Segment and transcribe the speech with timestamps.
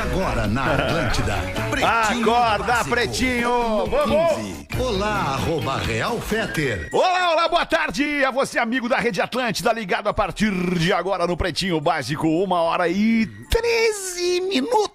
[0.00, 1.36] Agora na Atlântida.
[1.70, 3.86] Pretinho Acorda, Básico, Pretinho!
[3.86, 4.34] Vamos!
[4.34, 4.68] 15.
[4.78, 6.88] Olá, arroba Real Feter.
[6.90, 11.26] Olá, olá, boa tarde a você, amigo da Rede Atlântida, ligado a partir de agora
[11.26, 14.89] no Pretinho Básico, uma hora e 13 minutos.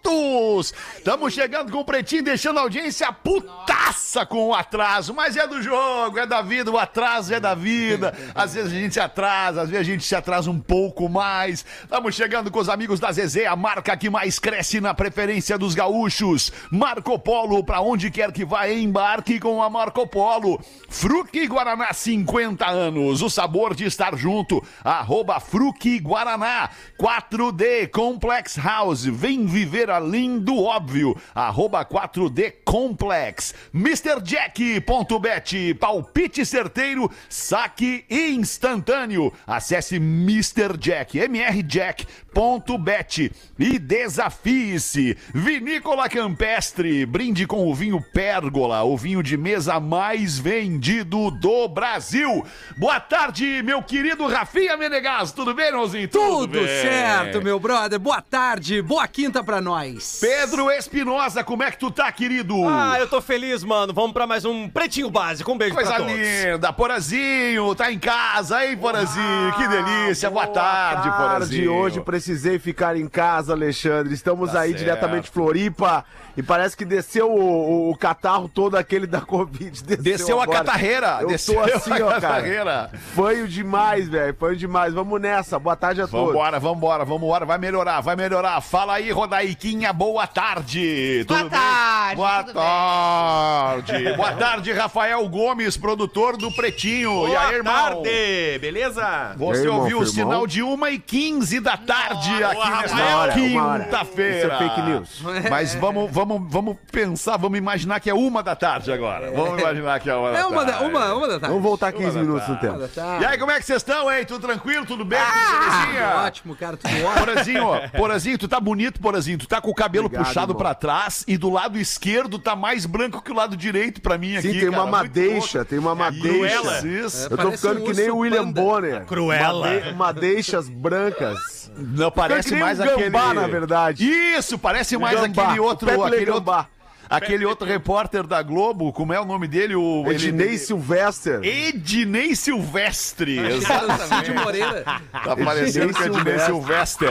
[0.98, 5.62] Estamos chegando com o Pretinho, deixando a audiência putaça com o atraso, mas é do
[5.62, 8.16] jogo, é da vida, o atraso é da vida.
[8.34, 11.66] Às vezes a gente se atrasa, às vezes a gente se atrasa um pouco mais.
[11.84, 15.76] Estamos chegando com os amigos da Zezé, a marca que mais cresce na preferência dos
[15.76, 16.51] gaúchos.
[16.72, 20.60] Marco Polo, pra onde quer que vá, embarque com a Marco Polo.
[20.90, 23.22] Fruque Guaraná, 50 anos.
[23.22, 24.63] O sabor de estar junto.
[24.84, 26.70] Arroba Fruque Guaraná.
[26.99, 29.05] 4D Complex House.
[29.05, 31.15] Vem viver além do óbvio.
[31.34, 33.54] Arroba 4D Complex.
[33.74, 35.74] MrJack.bet.
[35.76, 39.32] Palpite certeiro, saque instantâneo.
[39.46, 40.77] Acesse Mr.
[40.77, 45.18] Jack, mrjack.bet e desafie-se.
[45.34, 52.46] Vinícola Campestre, brinde com o vinho Pérgola, o vinho de mesa mais vendido do Brasil.
[52.77, 55.32] Boa tarde, meu querido Rafinha Menegas.
[55.32, 56.07] Tudo bem, irmãozinho?
[56.07, 56.68] Tudo bem.
[56.68, 57.99] certo, meu brother.
[57.99, 59.85] Boa tarde, boa quinta pra nós.
[60.22, 62.55] Pedro Espinosa, como é que tu tá, querido?
[62.68, 63.94] Ah, eu tô feliz, mano.
[63.94, 65.52] Vamos pra mais um Pretinho Básico.
[65.52, 66.14] Um beijo Coisa pra todos.
[66.16, 69.53] linda, Porazinho, tá em casa, hein, Porazinho?
[69.58, 71.74] que delícia, boa, tarde, Porazinho.
[71.74, 74.13] Hoje precisei ficar em casa, Alexandre.
[74.13, 74.80] Estamos Tá aí certo.
[74.80, 76.06] diretamente de Floripa
[76.38, 79.84] e parece que desceu o, o- o catarro todo aquele da Covid.
[79.84, 82.22] Desceu, Desceu a catarreira, Eu desceu tô assim, a ó, cara.
[82.22, 82.90] catarreira.
[83.16, 84.35] Fanho demais, velho.
[84.40, 84.94] Fanho demais.
[84.94, 85.57] Vamos nessa.
[85.59, 86.28] Boa tarde a todos.
[86.34, 88.59] Vambora, vambora, vambora, vai melhorar, vai melhorar.
[88.62, 91.24] Fala aí, Rodaiquinha, boa tarde.
[91.28, 91.59] Boa Tudo bem?
[91.59, 94.13] tarde, Boa tudo tarde.
[94.13, 97.28] boa tarde, Rafael Gomes, produtor do Pretinho.
[97.28, 97.74] e aí, Boa irmão?
[98.03, 99.34] tarde, beleza?
[99.38, 103.28] Você aí, irmão, ouviu o sinal de 1 e 15 da tarde Boa, aqui Rafael.
[103.28, 104.38] nesta quinta-feira.
[104.38, 105.24] Isso é fake news.
[105.50, 109.31] Mas vamos, vamos, vamos pensar, vamos imaginar que é uma da tarde agora.
[109.31, 110.90] Vamos imaginar que é uma da É uma da, tarde.
[110.90, 111.47] uma, uma da tarde.
[111.47, 112.62] Vamos voltar 15 da minutos no tarde.
[112.68, 112.78] tempo.
[112.80, 113.24] Uma tarde.
[113.24, 114.25] E aí, como é que vocês estão, hein?
[114.25, 114.86] Tudo tranquilo?
[114.86, 115.19] Tudo bem?
[115.19, 117.25] Ah, ótimo, cara, tudo ótimo.
[117.25, 119.38] Porazinho, ó, Porazinho, tu tá bonito, Porazinho.
[119.38, 120.58] Tu tá com o cabelo Obrigado, puxado irmão.
[120.62, 124.36] pra trás e do lado esquerdo tá mais branco que o lado direito pra mim
[124.38, 124.52] aqui.
[124.53, 124.86] Sim, tem uma cara.
[124.86, 126.28] Muito madeixa, tem uma madeixa.
[126.28, 126.88] Cruela.
[126.88, 127.28] Isso.
[127.30, 128.62] Eu tô ficando um que nem o William panda.
[128.62, 129.06] Bonner.
[129.06, 129.68] Cruela.
[129.68, 131.66] Made- Madeixas brancas.
[131.78, 133.09] Não, parece mais um aquele...
[133.09, 134.06] gambá, na verdade.
[134.09, 135.90] Isso, parece mais Gambá, aquele outro...
[135.90, 136.57] Aquele Gambá.
[136.57, 136.75] outro,
[137.09, 139.75] aquele outro repórter da Globo, como é o nome dele?
[139.75, 141.47] O, Ednei ele- Silvestre.
[141.47, 143.38] Ednei Silvestre.
[143.61, 144.83] Cid Moreira.
[145.11, 147.07] Tá parecendo que é Ednei Silvestre.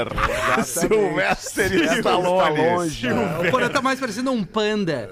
[0.65, 2.59] Silvestre Stallone.
[2.60, 3.06] longe.
[3.09, 5.10] O Porã tá mais parecendo um panda.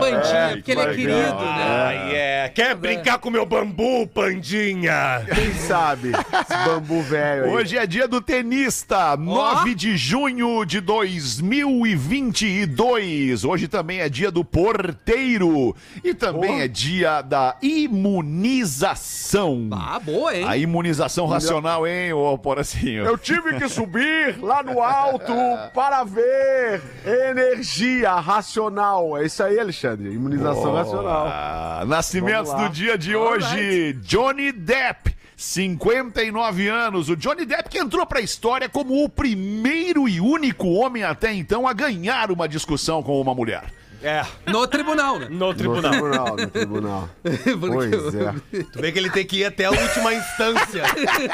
[0.00, 1.28] Pandinha, porque ele é querido, né?
[1.68, 2.48] Ah, yeah.
[2.52, 5.22] Quer brincar com meu bambu, pandinha?
[5.34, 6.08] Quem sabe?
[6.10, 7.50] Esse bambu velho.
[7.50, 13.44] Hoje é dia do tenista, 9 de junho de 2022.
[13.44, 19.68] Hoje também é dia do porteiro e também é dia da imunização.
[19.72, 20.44] Ah, boa, hein?
[20.46, 23.04] A imunização racional, hein, ô Poracinho?
[23.04, 25.32] Eu tive que subir lá no alto
[25.72, 29.16] para ver energia racional.
[29.16, 30.12] É isso aí, Alexandre.
[30.12, 31.86] Imunização racional.
[31.86, 33.94] Nascimentos do dia de hoje.
[34.02, 35.16] Johnny Depp.
[35.38, 37.08] 59 anos.
[37.08, 41.66] O Johnny Depp que entrou pra história como o primeiro e único homem até então
[41.66, 43.66] a ganhar uma discussão com uma mulher.
[44.02, 45.26] É, No tribunal, né?
[45.28, 45.90] no No tribunal.
[45.90, 47.10] tribunal, no tribunal.
[47.22, 48.34] Porque Pois é.
[48.72, 50.84] Tu vê que ele tem que ir até a última instância.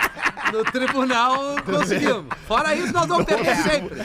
[0.52, 2.26] no tribunal conseguimos.
[2.46, 3.96] Fora isso, nós vamos ter sempre.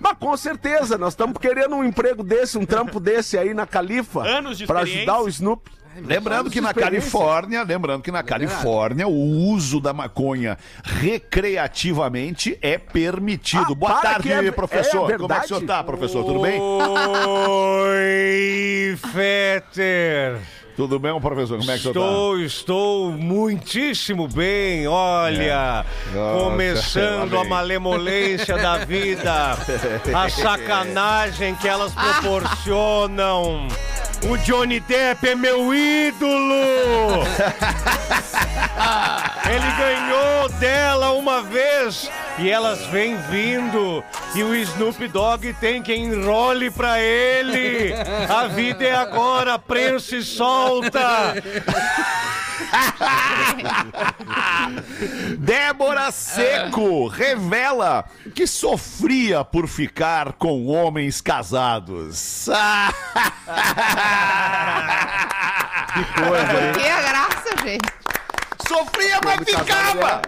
[0.00, 4.22] Mas com certeza, nós estamos querendo um emprego desse, um trampo desse aí na Califa.
[4.26, 5.70] Anos de Pra ajudar o Snoop.
[6.04, 6.74] Lembrando que na.
[6.74, 9.14] Califórnia, lembrando que na Califórnia o
[9.50, 13.72] uso da maconha recreativamente é permitido.
[13.72, 15.10] Ah, Boa tarde, é- professor.
[15.10, 16.22] é Como é que o senhor tá, professor?
[16.24, 16.60] Tudo bem?
[17.88, 20.38] Oi, Fetter.
[20.76, 21.58] Tudo bem, professor?
[21.58, 21.88] Como é que tá?
[21.88, 25.86] Estou, estou muitíssimo bem, olha.
[26.14, 29.56] Nossa, começando a malemolência da vida,
[30.14, 33.66] a sacanagem que elas proporcionam.
[34.28, 37.24] O Johnny Depp é meu ídolo!
[39.48, 44.04] Ele ganhou dela uma vez e elas vêm vindo.
[44.34, 47.94] E o Snoop Dogg tem quem enrole pra ele.
[48.28, 51.34] A vida é agora, prensa e solta.
[55.38, 58.04] Débora Seco revela
[58.34, 62.48] que sofria por ficar com homens casados.
[66.74, 68.15] Que a graça, gente.
[68.66, 70.22] Sofria, mas ficava!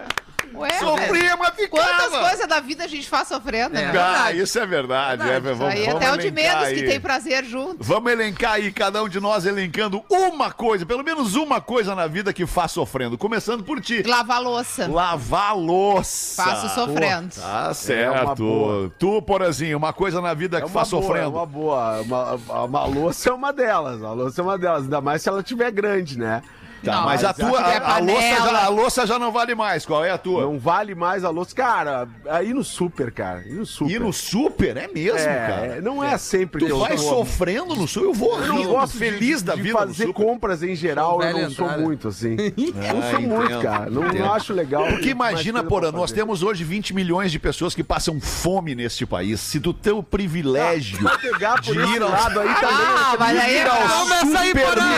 [0.55, 2.21] Ué, Sofria, mas Quantas ficava!
[2.31, 3.93] coisas da vida a gente faz sofrendo, né?
[3.97, 5.29] Ah, isso é verdade.
[5.29, 6.87] é, vamos, aí vamos até o de menos que aí.
[6.87, 7.85] tem prazer junto.
[7.85, 12.07] Vamos elencar aí, cada um de nós elencando uma coisa, pelo menos uma coisa na
[12.09, 13.17] vida que faz sofrendo.
[13.19, 14.03] Começando por ti.
[14.05, 14.89] Lavar louça.
[14.89, 16.43] Lavar louça.
[16.43, 17.35] Faço sofrendo.
[17.37, 18.23] Tá É certo.
[18.25, 18.93] uma boa.
[18.99, 21.27] tu, Porazinho, uma coisa na vida É que faz boa, sofrendo.
[21.27, 22.01] É uma boa.
[22.01, 24.03] Uma, uma, uma louça é uma delas.
[24.03, 24.85] A louça é uma delas.
[24.85, 26.43] Ainda mais se ela tiver grande, né?
[26.85, 29.33] Tá, Não, mas a tua, que é a, a louça já, a louça já não
[29.33, 29.85] vale mais.
[29.85, 30.43] Qual é a tua?
[30.43, 31.55] Não vale mais a louça.
[31.55, 33.43] Cara, aí no super, cara.
[33.47, 33.91] Ir no super.
[33.93, 35.81] Ir no super é mesmo, é, cara.
[35.81, 38.57] não é sempre que Tu eu vai vou- sofrendo no super, eu vou Eu não
[38.59, 40.25] rindo, gosto de- feliz da de vida no fazer super.
[40.25, 41.83] compras em geral, eu velha não sou entrada.
[41.83, 42.37] muito assim.
[42.37, 43.91] não Ah, sou muito, entendo, cara.
[43.91, 44.87] Não, não acho legal.
[44.87, 49.41] Porque imagina, Porã, nós temos hoje 20 milhões de pessoas que passam fome neste país.
[49.41, 52.69] Se tu tem o privilégio Vai pegar por de ir ao- lado aí também.
[52.71, 54.89] Ah, mas aí ir ao Porã.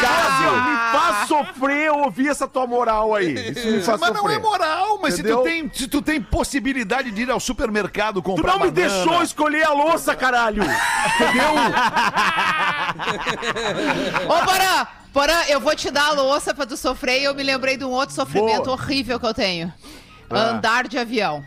[0.00, 3.50] Cássio, me faz sofrer eu ouvir essa tua moral aí.
[3.50, 4.22] Isso me faz Mas sofrer.
[4.22, 8.20] não é moral, mas se tu, tem, se tu tem possibilidade de ir ao supermercado
[8.20, 10.62] Tu comprar não me banana, deixou escolher a louça, caralho!
[10.62, 11.50] Entendeu?
[14.28, 14.44] Ô,
[15.12, 17.84] Porã, eu vou te dar a louça pra tu sofrer e eu me lembrei de
[17.84, 18.72] um outro sofrimento Boa.
[18.76, 19.72] horrível que eu tenho.
[20.30, 20.50] Ah.
[20.50, 21.44] Andar de avião.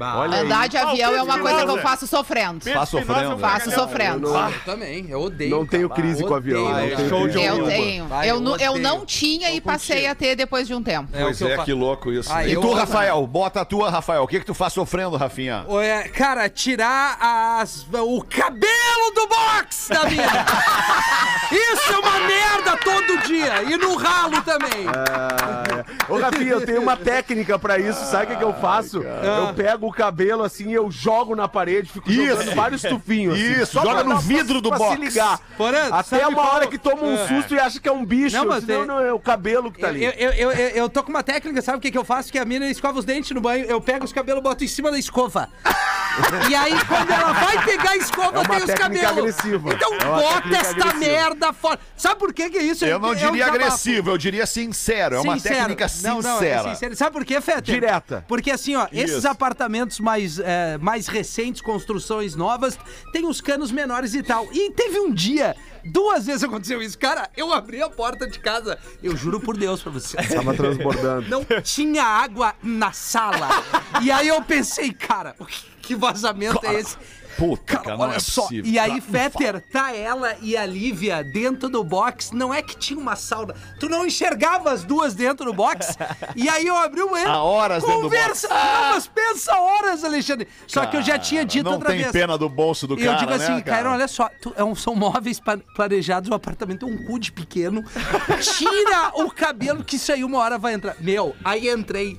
[0.00, 0.44] Olha aí.
[0.46, 2.64] Andar de avião é uma coisa que eu faço sofrendo.
[2.72, 3.38] Faz sofrendo.
[3.38, 4.28] Faço sofrendo.
[4.28, 5.50] Eu também, eu odeio.
[5.50, 6.72] Não tenho crise com avião.
[6.74, 7.66] Tenho show de Eu avião.
[7.66, 8.06] tenho.
[8.06, 11.08] Vai, eu, eu eu não tinha e passei a ter depois de um tempo.
[11.12, 12.30] É Pois que eu é, que louco isso.
[12.32, 14.22] Ah, e eu- tu, Rafael, bota a tua, Rafael.
[14.22, 15.64] O que que tu faz sofrendo, Rafinha?
[15.82, 17.16] É, cara, tirar
[17.60, 20.26] as, o cabelo do box da minha.
[21.50, 23.62] Isso é uma merda todo dia.
[23.62, 24.86] E no ralo também.
[24.88, 25.64] Ah,
[26.08, 26.12] é.
[26.12, 28.04] Ô, Rafinha, eu tenho uma técnica pra isso.
[28.06, 29.02] Sabe o que, que eu faço?
[29.02, 32.54] Eu pego o cabelo assim e eu jogo na parede, fico jogando Isso.
[32.54, 33.34] vários tufinhos.
[33.34, 34.94] assim, Isso, só joga no vidro do pra box.
[34.96, 35.38] se ligar.
[35.56, 38.36] Porã, Até uma qual- hora que toma um susto e acha que é um bicho.
[38.36, 40.04] Não, Não, mas não, tem- não, é o cabelo que tá Eu, ali.
[40.04, 42.30] eu, eu, eu, eu tô com uma técnica, sabe o que, que eu faço?
[42.30, 44.90] Que a mina escova os dentes no banho, eu pego os cabelos, boto em cima
[44.90, 45.48] da escova.
[46.50, 49.18] e aí, quando ela vai pegar a escova, É tem os cabelos.
[49.18, 49.70] agressiva.
[49.78, 50.94] Então É uma bota esta agressiva.
[50.94, 51.78] merda fora.
[51.96, 52.84] Sabe por que que é isso?
[52.84, 55.16] Eu não É um diria agressivo, eu diria sincero.
[55.16, 55.54] É uma Sincero.
[55.54, 56.74] técnica Não, não, é sincera.
[56.74, 56.96] sincero.
[56.96, 57.62] Sabe por quê, Feta?
[57.62, 58.24] Direta.
[58.26, 59.28] Porque assim, ó, esses Isso.
[59.28, 62.78] apartamentos mais, é, mais recentes, construções novas,
[63.12, 64.48] tem os canos menores e tal.
[64.52, 65.54] E teve um dia,
[65.84, 66.98] duas vezes aconteceu isso.
[66.98, 70.16] Cara, eu abri a porta de casa, eu juro por Deus pra você.
[70.16, 71.28] Tava transbordando.
[71.28, 73.48] Não tinha água na sala.
[74.02, 76.96] E aí eu pensei, cara, o que- que vazamento é esse?
[77.38, 78.42] Puta, Cara, cara, não olha é só.
[78.42, 78.70] possível.
[78.70, 82.32] E aí, Fetter, tá ela e a Lívia dentro do box.
[82.32, 83.54] Não é que tinha uma sauna.
[83.78, 85.96] Tu não enxergava as duas dentro do box.
[86.34, 87.30] E aí eu abri o banheiro.
[87.32, 88.48] Há horas dentro do Conversa.
[88.48, 90.48] Não, mas pensa horas, Alexandre.
[90.66, 92.10] Só que eu já tinha dito não outra tem vez.
[92.12, 94.64] pena do bolso do E eu cara, digo assim, né, cara, olha só, tu- é
[94.64, 95.40] um- são móveis
[95.76, 97.84] planejados, o apartamento é um cu de pequeno.
[98.56, 100.96] Tira o cabelo que isso aí uma hora vai entrar.
[101.00, 102.18] Meu, aí entrei.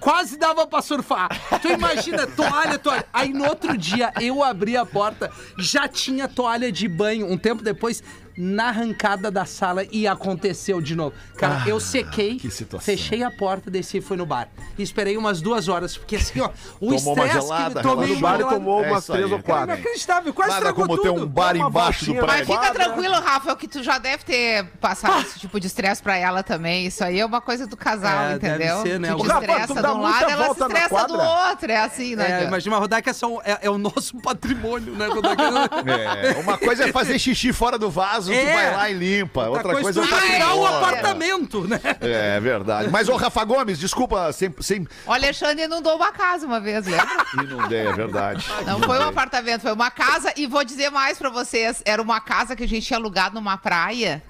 [0.00, 1.28] Quase dava pra surfar.
[1.60, 3.04] Tu imagina, toalha, toalha.
[3.12, 7.30] Aí no outro dia eu abri a porta, já tinha toalha de banho.
[7.30, 8.02] Um tempo depois,
[8.40, 11.14] na arrancada da sala e aconteceu de novo.
[11.36, 12.40] Cara, eu sequei,
[12.80, 14.48] fechei a porta, desci e fui no bar.
[14.78, 18.36] E esperei umas duas horas, porque assim, ó, o estresse gelada, que tomei No bar
[18.38, 19.66] gelada- tomou É umas aí, três ou cara.
[19.66, 19.74] quatro.
[19.74, 21.24] Inacreditável, quase Nada estragou como ter tudo.
[21.24, 22.62] um bar embaixo do voltinha Mas prédio.
[22.62, 26.42] fica tranquilo, Rafael, que tu já deve ter passado esse tipo de estresse pra ela
[26.42, 26.86] também.
[26.86, 28.82] Isso aí é uma coisa do casal, É, deve entendeu?
[28.82, 29.08] ser, né?
[29.14, 31.72] Tu te Rafa, estressa de um lado, ela se estressa do outro.
[31.72, 32.42] É assim, né?
[32.42, 35.42] É, imagina, Rodaica é, só- é, é o nosso patrimônio, né, Rodaica?
[35.86, 38.54] É, uma coisa é fazer xixi fora do vaso, tu É.
[38.54, 39.48] vai lá e limpa.
[39.48, 40.76] Outra coisa é é tirar o fora.
[40.78, 41.80] apartamento, né?
[42.00, 42.88] É verdade.
[42.90, 44.86] Mas, ô Rafa Gomes, desculpa, sem, sem...
[45.06, 47.26] O Alexandre inundou uma casa uma vez, lembra?
[47.42, 48.44] Inundei, é verdade.
[48.66, 50.32] Não foi um apartamento, foi uma casa.
[50.36, 53.56] E vou dizer mais pra vocês: era uma casa que a gente tinha alugado numa
[53.56, 54.22] praia.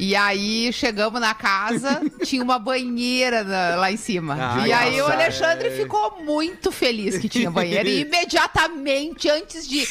[0.00, 4.36] E aí chegamos na casa, tinha uma banheira na- lá em cima.
[4.40, 5.14] Ah, e aí o nossa.
[5.14, 7.88] Alexandre ficou muito feliz que tinha banheira.
[7.88, 9.84] E imediatamente, antes de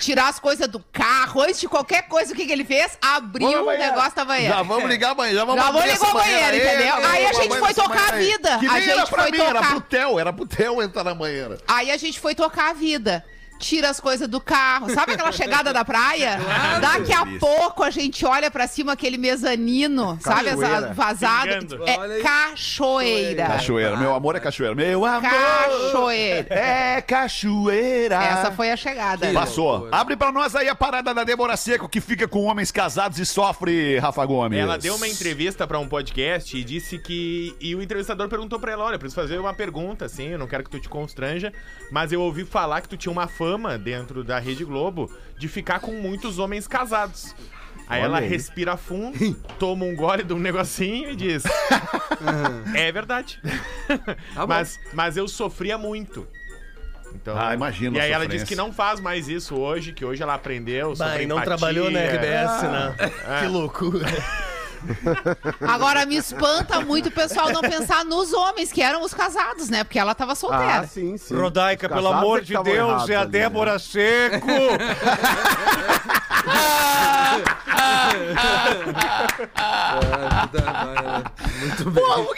[0.00, 2.98] tirar as coisas do carro, antes de qualquer coisa, o que, que ele fez?
[3.00, 4.54] Abriu Vamos o negócio da banheira.
[4.54, 5.38] Já vamos ligar a banheira.
[5.40, 6.94] Já vamos Já abrir ligar a banheira, entendeu?
[6.96, 8.58] Aí a vamos gente foi tocar a vida.
[8.58, 9.70] Que A era gente pra foi mim, era tocar.
[9.70, 11.58] pro Theo, era pro Theo entrar na banheira.
[11.66, 13.24] Aí a gente foi tocar a vida.
[13.58, 14.90] Tira as coisas do carro.
[14.90, 16.38] Sabe aquela chegada da praia?
[16.80, 20.48] Daqui a pouco a gente olha pra cima aquele mezanino, sabe?
[20.48, 20.92] Essa Cachoeira.
[20.94, 21.58] vazada.
[21.58, 21.82] Pingando.
[21.82, 23.46] Olha É cachoeira.
[23.46, 24.74] Cachoeira, meu amor é cachoeira.
[24.74, 26.54] Meu amor Cachoeira.
[26.54, 28.16] é cachoeira.
[28.22, 29.32] Essa foi a chegada.
[29.32, 29.88] Passou.
[29.90, 33.26] Abre pra nós aí a parada da Débora Seco que fica com homens casados e
[33.26, 34.58] sofre, Rafa Gomes.
[34.58, 37.54] Ela deu uma entrevista pra um podcast e disse que.
[37.60, 40.64] E o entrevistador perguntou pra ela: olha, preciso fazer uma pergunta, assim, eu não quero
[40.64, 41.52] que tu te constranja,
[41.90, 45.78] mas eu ouvi falar que tu tinha uma fama dentro da Rede Globo de ficar
[45.78, 47.34] com muitos homens casados.
[47.86, 48.28] Aí ela aí.
[48.28, 51.44] respira fundo, toma um gole de um negocinho e diz:
[52.74, 53.40] É verdade.
[54.36, 54.46] bom.
[54.48, 56.26] mas, mas eu sofria muito.
[57.14, 60.20] Então, Ah, imagino E aí ela disse que não faz mais isso hoje, que hoje
[60.20, 61.56] ela aprendeu sobre Bah, e não empatia.
[61.56, 62.96] trabalhou na RBS, né?
[63.40, 64.04] Que loucura.
[65.60, 69.84] Agora me espanta muito o pessoal não pensar nos homens, que eram os casados, né?
[69.84, 70.80] Porque ela tava solteira.
[70.80, 71.34] Ah, sim, sim.
[71.36, 73.38] Rodaica, pelo amor é que de Deus, é a ali, né?
[73.38, 74.46] Débora Seco.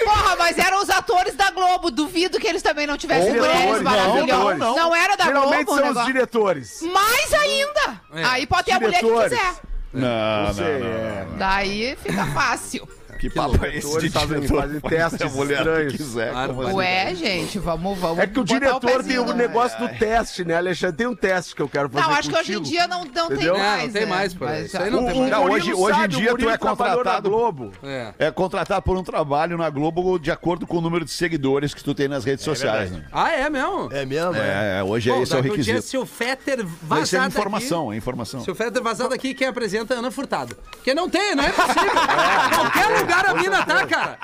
[0.04, 1.90] Porra, mas eram os atores da Globo.
[1.90, 4.58] Duvido que eles também não tivessem Diretores, mulheres não, maravilhosas.
[4.58, 4.94] não, não.
[4.94, 6.82] era da Geralmente Globo o são os diretores.
[6.82, 8.00] Mais ainda!
[8.14, 8.24] É.
[8.24, 9.38] Aí pode ter a mulher que Diretores.
[9.38, 9.75] quiser.
[9.96, 11.26] Não, não, não, é.
[11.38, 12.86] Daí fica fácil.
[13.18, 14.60] Que papo é esse de fazem- diretor?
[14.62, 15.92] fazem testes estranhos.
[15.92, 16.34] que quiser.
[16.34, 16.72] Assim?
[16.74, 18.18] Ué, gente, vamos, vamos.
[18.18, 20.96] É que o diretor tem pezinho um no- negócio do teste, né, Alexandre?
[20.96, 23.28] Tem um teste que eu quero fazer Não, acho que hoje em dia não, não
[23.28, 23.82] tem mais.
[23.82, 24.06] É, não tem né?
[24.06, 25.30] mais, pô, Mas isso aí já- não O, tem o mais.
[25.30, 27.72] Não, Murilo hoje- hoje em dia o tu é na contratado- Globo.
[27.82, 28.12] É.
[28.18, 31.82] É contratado por um trabalho na Globo de acordo com o número de seguidores que
[31.82, 33.04] tu tem nas redes sociais, né?
[33.12, 33.88] Ah, é mesmo?
[33.92, 34.34] É mesmo?
[34.36, 34.78] É.
[34.78, 35.82] É, hoje é Bom, esse é o um dia, requisito.
[35.82, 38.40] se o Fetter Vai ser vazar informação, é informação.
[38.44, 40.56] Se o Fetter vazar daqui, quem apresenta é Ana Furtado.
[40.70, 41.90] Porque não tem, não é possível.
[42.54, 44.18] Qualquer lugar a mina tá, cara.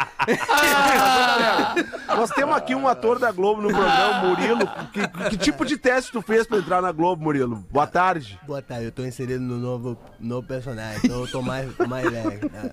[2.09, 4.67] Nós temos aqui um ator da Globo no programa, Murilo.
[4.93, 7.65] Que, que tipo de teste tu fez pra entrar na Globo, Murilo?
[7.71, 8.39] Boa tarde.
[8.47, 12.49] Boa tarde, eu tô inserido no novo, novo personagem, então eu tô mais, mais leve.
[12.51, 12.71] né?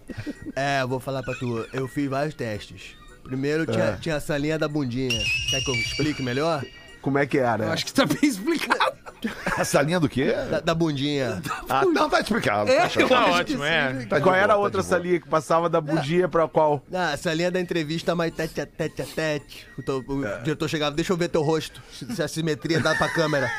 [0.55, 2.95] É, eu vou falar pra tu, eu fiz vários testes.
[3.23, 5.19] Primeiro tinha, tinha a salinha da bundinha.
[5.51, 6.63] Quer que eu explique melhor?
[7.01, 7.65] Como é que era?
[7.65, 8.97] Eu acho que tá bem explicado.
[9.57, 10.33] Essa linha do quê?
[10.49, 11.41] Da, da bundinha.
[11.69, 12.69] Ah, não, tá explicado.
[12.69, 13.07] É, tá show.
[13.07, 14.05] Tá ótimo, é.
[14.05, 16.83] Tá Qual boa, era tá a outra salinha que passava da bundinha pra qual?
[16.91, 19.67] Ah, essa linha da entrevista mais tete a tete a tete.
[19.77, 23.51] O, o diretor chegava, deixa eu ver teu rosto, se a simetria dá pra câmera.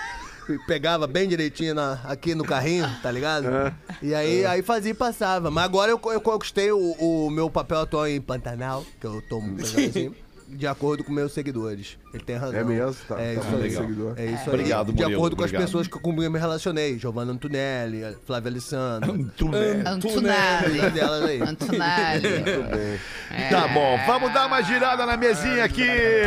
[0.48, 3.46] E Pegava bem direitinho na- aqui no carrinho, tá ligado?
[4.02, 5.48] E aí, aí fazia e passava.
[5.50, 9.40] Mas agora eu, eu conquistei o, o meu papel atual em Pantanal, que eu tô
[9.40, 10.12] pegando assim,
[10.50, 11.96] de acordo com meus seguidores.
[12.12, 12.58] Ele tem razão.
[12.60, 12.96] É mesmo?
[13.08, 13.70] Tá- é tá isso aí.
[13.70, 14.14] seguidor.
[14.16, 14.94] É isso Obrigado, aí.
[14.94, 15.62] De Murilo, acordo com obrigado.
[15.62, 16.98] as pessoas que comigo eu me relacionei.
[16.98, 19.12] Giovanna Antonelli, Flávia Alessandro.
[19.12, 19.82] Antonelli.
[20.78, 21.40] Uma delas aí.
[21.40, 23.00] Antonelli.
[23.48, 25.86] Tá bom, vamos dar uma girada na mesinha aqui.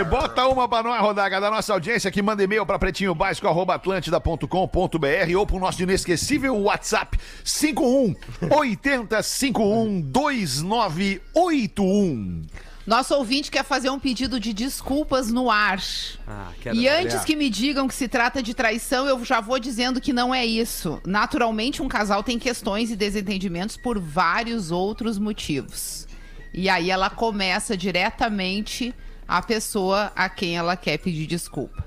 [0.09, 5.59] Bota uma pra nós, Rodaga, da nossa audiência que manda e-mail pra pretinhobásico.atlântida.com.br ou pro
[5.59, 8.15] nosso inesquecível WhatsApp 51
[8.49, 12.43] 80 51 2981.
[12.85, 15.81] Nosso ouvinte quer fazer um pedido de desculpas no ar.
[16.27, 19.57] Ah, quero E antes que me digam que se trata de traição, eu já vou
[19.57, 21.01] dizendo que não é isso.
[21.05, 26.07] Naturalmente, um casal tem questões e desentendimentos por vários outros motivos.
[26.53, 28.93] E aí ela começa diretamente
[29.25, 31.85] a pessoa a quem ela quer pedir desculpa.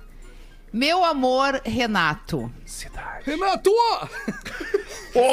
[0.72, 2.50] Meu amor, Renato.
[3.24, 3.70] Renato!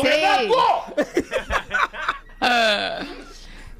[0.02, 0.50] Sei.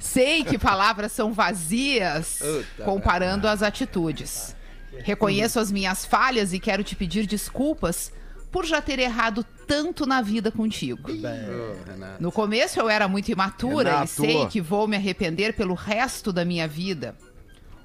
[0.04, 2.40] Sei que palavras são vazias
[2.84, 4.54] comparando as atitudes.
[5.00, 8.12] Reconheço as minhas falhas e quero te pedir desculpas
[8.52, 11.10] por já ter errado tanto na vida contigo.
[12.20, 14.06] No começo eu era muito imatura Renato.
[14.06, 17.16] e sei que vou me arrepender pelo resto da minha vida.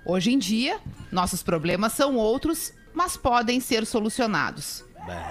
[0.04, 0.80] Hoje em dia,
[1.12, 4.84] nossos problemas são outros, mas podem ser solucionados.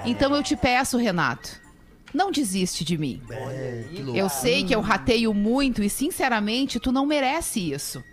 [0.05, 1.49] Então eu te peço, Renato,
[2.13, 3.21] não desiste de mim.
[4.15, 8.03] Eu sei que eu rateio muito e, sinceramente, tu não merece isso.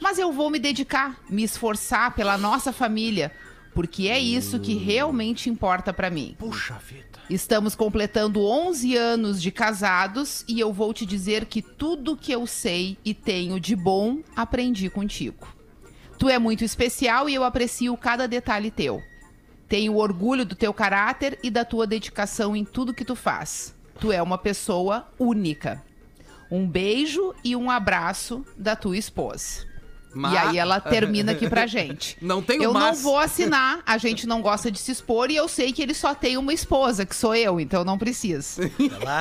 [0.00, 3.32] Mas eu vou me dedicar, me esforçar pela nossa família,
[3.74, 6.36] porque é isso que realmente importa pra mim.
[6.38, 7.14] Puxa vida.
[7.30, 12.46] Estamos completando 11 anos de casados e eu vou te dizer que tudo que eu
[12.46, 15.48] sei e tenho de bom aprendi contigo.
[16.18, 19.02] Tu é muito especial e eu aprecio cada detalhe teu.
[19.68, 23.74] Tenho orgulho do teu caráter e da tua dedicação em tudo que tu faz.
[24.00, 25.82] Tu é uma pessoa única.
[26.50, 29.66] Um beijo e um abraço da tua esposa.
[30.14, 32.16] Ma- E aí ela termina aqui pra gente.
[32.20, 33.02] Não tem o Eu não mas.
[33.02, 36.14] vou assinar, a gente não gosta de se expor e eu sei que ele só
[36.14, 38.62] tem uma esposa, que sou eu, então não precisa.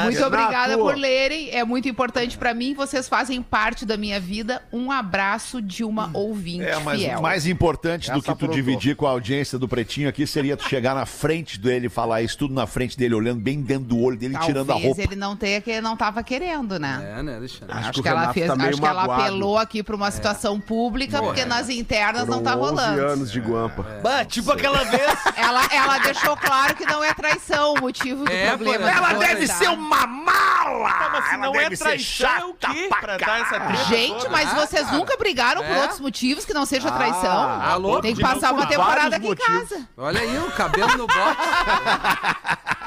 [0.04, 4.62] Muito obrigada por lerem, é muito importante pra mim, vocês fazem parte da minha vida.
[4.72, 7.20] Um abraço de uma ouvinte É, mas fiel.
[7.20, 10.56] o mais importante do Essa que tu dividir com a audiência do Pretinho aqui seria
[10.58, 13.86] tu chegar na frente dele e falar isso tudo na frente dele, olhando bem dentro
[13.86, 15.02] do olho dele, tirando a Talvez roupa.
[15.02, 17.16] ele não tenha que ele não tava querendo, né?
[17.20, 17.74] É, né, Alexandre?
[17.76, 19.22] Acho, que o que ela Renato fez, tá acho que ela magoado.
[19.22, 23.02] apelou aqui pra uma situação pública, porque nas internas não Foram tá 11 rolando.
[23.08, 23.84] anos de guampa.
[24.02, 25.04] Bah, tipo aquela vez.
[25.36, 28.90] Ela, ela deixou claro que não é traição o motivo do É, problema.
[28.90, 29.54] ela deve tá?
[29.56, 30.90] ser uma mala!
[30.94, 32.90] Tá, mas se Ela não é deve ser traição, é o quê?
[33.02, 34.30] pra dar essa treta Gente, toda?
[34.30, 35.82] mas vocês nunca brigaram por É?
[35.82, 37.62] outros motivos que não seja traição?
[37.62, 38.00] alô?
[38.02, 39.70] Tem que Não, passar por uma temporada aqui em motivos.
[39.70, 39.88] casa.
[39.98, 41.14] Olha aí, o cabelo no bote.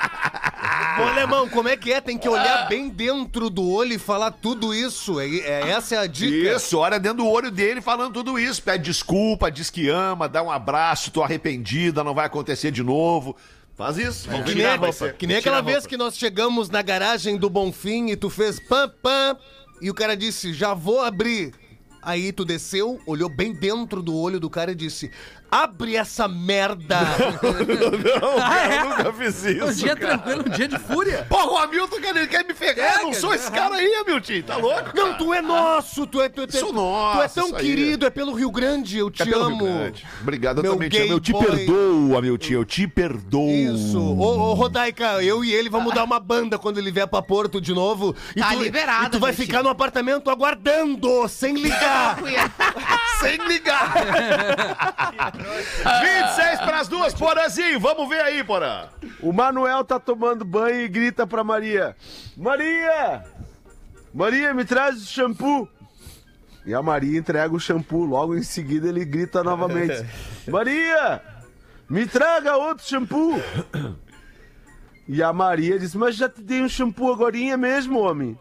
[0.98, 2.00] Ô, alemão, como é que é?
[2.00, 5.20] Tem que olhar bem dentro do olho e falar tudo isso.
[5.20, 6.56] É, é- essa é a dica.
[6.56, 8.62] Isso, olha dentro do olho dele falando tudo isso.
[8.62, 13.36] Pede desculpa, diz que ama, dá um abraço, tô arrependida, não vai acontecer de novo.
[13.76, 14.28] Faz isso.
[14.30, 15.14] Vamos Que nem, vai ser.
[15.14, 18.88] que nem aquela vez que nós chegamos na garagem do Bonfim e tu fez pam,
[19.02, 19.36] pam,
[19.82, 21.52] e o cara disse, já vou abrir.
[22.00, 25.10] Aí tu desceu, olhou bem dentro do olho do cara e disse,
[25.62, 26.98] abre essa merda.
[27.00, 28.78] Não, Ah, cara, é?
[28.80, 29.74] eu nunca fiz Um isso.
[29.74, 30.18] dia cara.
[30.18, 31.26] tranquilo, um dia de fúria.
[31.28, 32.78] Porra, o Hamilton quer, ele quer me ferrar.
[32.78, 34.42] É, eu não quer sou esse cara aí, Hamilton.
[34.46, 34.90] Tá louco?
[34.94, 37.52] Não, tu é nosso, tu é, tu é, tu é, Sou tu é nosso, tão
[37.52, 39.64] querido, é pelo Rio Grande, eu te É pelo amo.
[39.64, 40.06] Rio Grande.
[40.20, 41.12] Obrigado, eu também te amo.
[41.12, 41.44] Eu te boy.
[41.46, 42.52] perdoo, Hamilton.
[42.52, 43.48] Eu te perdoo.
[43.50, 43.98] Isso.
[43.98, 47.60] Ô, ô, Rodaica, eu e ele vamos dar uma banda quando ele vier pra Porto
[47.60, 48.14] de novo.
[48.34, 52.18] E Tá tu, liberado, E tu vai ficar no apartamento aguardando, sem ligar.
[53.20, 53.94] Sem ligar.
[55.46, 57.78] 26 para as duas, Porazinho.
[57.80, 58.88] Vamos ver aí, Porã.
[59.20, 61.96] O Manuel tá tomando banho e grita pra Maria:
[62.36, 63.24] Maria!
[64.12, 65.68] Maria, me traz o shampoo.
[66.64, 68.04] E a Maria entrega o shampoo.
[68.04, 70.04] Logo em seguida ele grita novamente:
[70.48, 71.22] Maria!
[71.88, 73.40] Me traga outro shampoo.
[75.08, 78.36] E a Maria diz: Mas já te dei um shampoo agorinha mesmo, homem.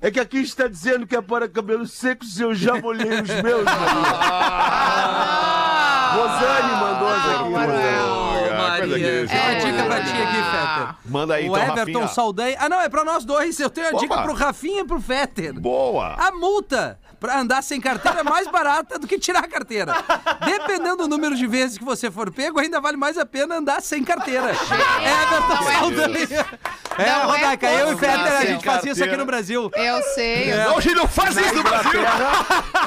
[0.00, 3.42] É que aqui está dizendo que é para cabelos secos e eu já molhei os
[3.42, 5.56] meus, Maria.
[6.16, 8.26] Rosane mandou essa aqui, Rosane.
[8.26, 9.06] Ô, Ah, coisa Maria.
[9.22, 9.54] que- Tem uma É.
[9.58, 10.94] dica pra ti aqui, Fetter.
[11.06, 12.08] Manda aí, O então, Everton Rafinha.
[12.08, 12.56] Saldanha.
[12.60, 13.58] Ah, não, é pra nós dois.
[13.60, 13.98] Eu tenho a Opa.
[14.00, 15.60] dica pro Rafinha e pro Fetter.
[15.60, 16.14] Boa.
[16.18, 19.94] A multa pra andar sem carteira é mais barata do que tirar a carteira.
[20.44, 23.80] Dependendo do número de vezes que você for pego, ainda vale mais a pena andar
[23.82, 24.50] sem carteira.
[24.50, 25.76] Everton não é.
[26.98, 27.96] É, Não é Rodaica, eu e.
[27.96, 29.70] Fetter, a gente fazia isso aqui no Brasil.
[29.74, 30.52] Eu sei.
[30.52, 32.00] eu Não, a gente não faz isso no Brasil.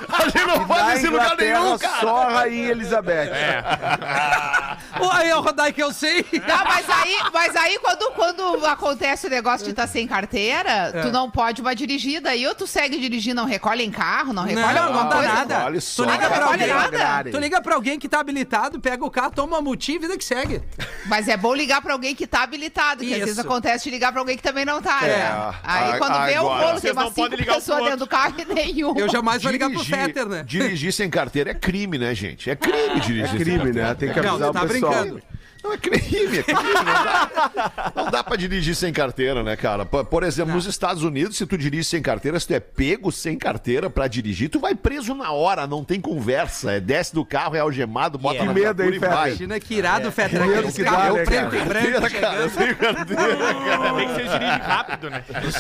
[0.09, 1.99] A gente não faz isso em lugar nenhum, cara.
[2.01, 3.29] só a Rainha Elizabeth.
[4.99, 6.25] Ô, Aí, o Rodaica, eu sei.
[6.47, 11.01] Não, mas aí, mas aí quando, quando acontece o negócio de estar sem carteira, É.
[11.01, 12.29] tu não pode uma dirigida.
[12.31, 15.27] Aí ou tu segue dirigindo, não recolhe em carro, não recolhe Não, alguma não coisa.
[15.33, 15.65] nada.
[15.65, 16.03] Olha Tu só.
[16.03, 16.67] liga Não pra alguém.
[16.67, 17.31] nada.
[17.31, 20.17] Tu liga pra alguém que tá habilitado, pega o carro, toma uma multinha e vida
[20.17, 20.61] que segue.
[21.05, 23.25] Mas é bom ligar pra alguém que tá habilitado, que às Isso.
[23.25, 25.53] vezes acontece de ligar pra alguém que também não tá, né?
[25.63, 28.07] Aí A- quando vê o agora, rolo, tem vocês não umas cinco pessoas dentro do
[28.07, 28.97] carro e nenhum.
[28.97, 30.43] Eu jamais vou ligar pro Fetter, né?
[30.45, 32.49] Dirigir sem carteira é crime, né, gente?
[32.49, 33.87] É crime dirigir sem Crime, carteira.
[33.89, 33.93] né?
[33.95, 34.91] Tem que Não, avisar tu tá o pessoal.
[34.93, 35.21] brincando.
[35.63, 36.59] Não, é crime, é crime.
[36.63, 39.85] Não dá, não dá pra dirigir sem carteira, né, cara?
[39.85, 43.11] Por, por exemplo, nos Estados Unidos, se tu dirige sem carteira, se tu é pego
[43.11, 46.71] sem carteira pra dirigir, tu vai preso na hora, não tem conversa.
[46.73, 49.29] É, desce do carro, é algemado, bota Que na medo, hein, viatura e vai.
[49.29, 50.39] Imagina que irado, Fetter.
[50.39, 51.57] medo Aqueles que dá, carros né, preto cara?
[51.57, 53.75] e branco Carteira, cara, sem carteira, cara.
[53.75, 55.23] Ainda bem que vocês dirigem rápido, né?
[55.45, 55.59] Os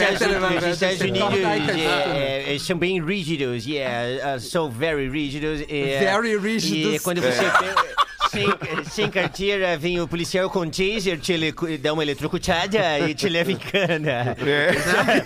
[0.69, 1.39] Estados Unidos,
[1.77, 5.61] é, é, são bem rígidos, yeah, uh, so very rígidos.
[5.69, 6.95] é, Very rígidos.
[6.95, 8.47] E quando você, pe- sem,
[8.89, 13.51] sem carteira, vem o policial com taser, te ele, dá uma eletrocutada e te leva
[13.51, 14.35] em cana.
[14.45, 14.71] É,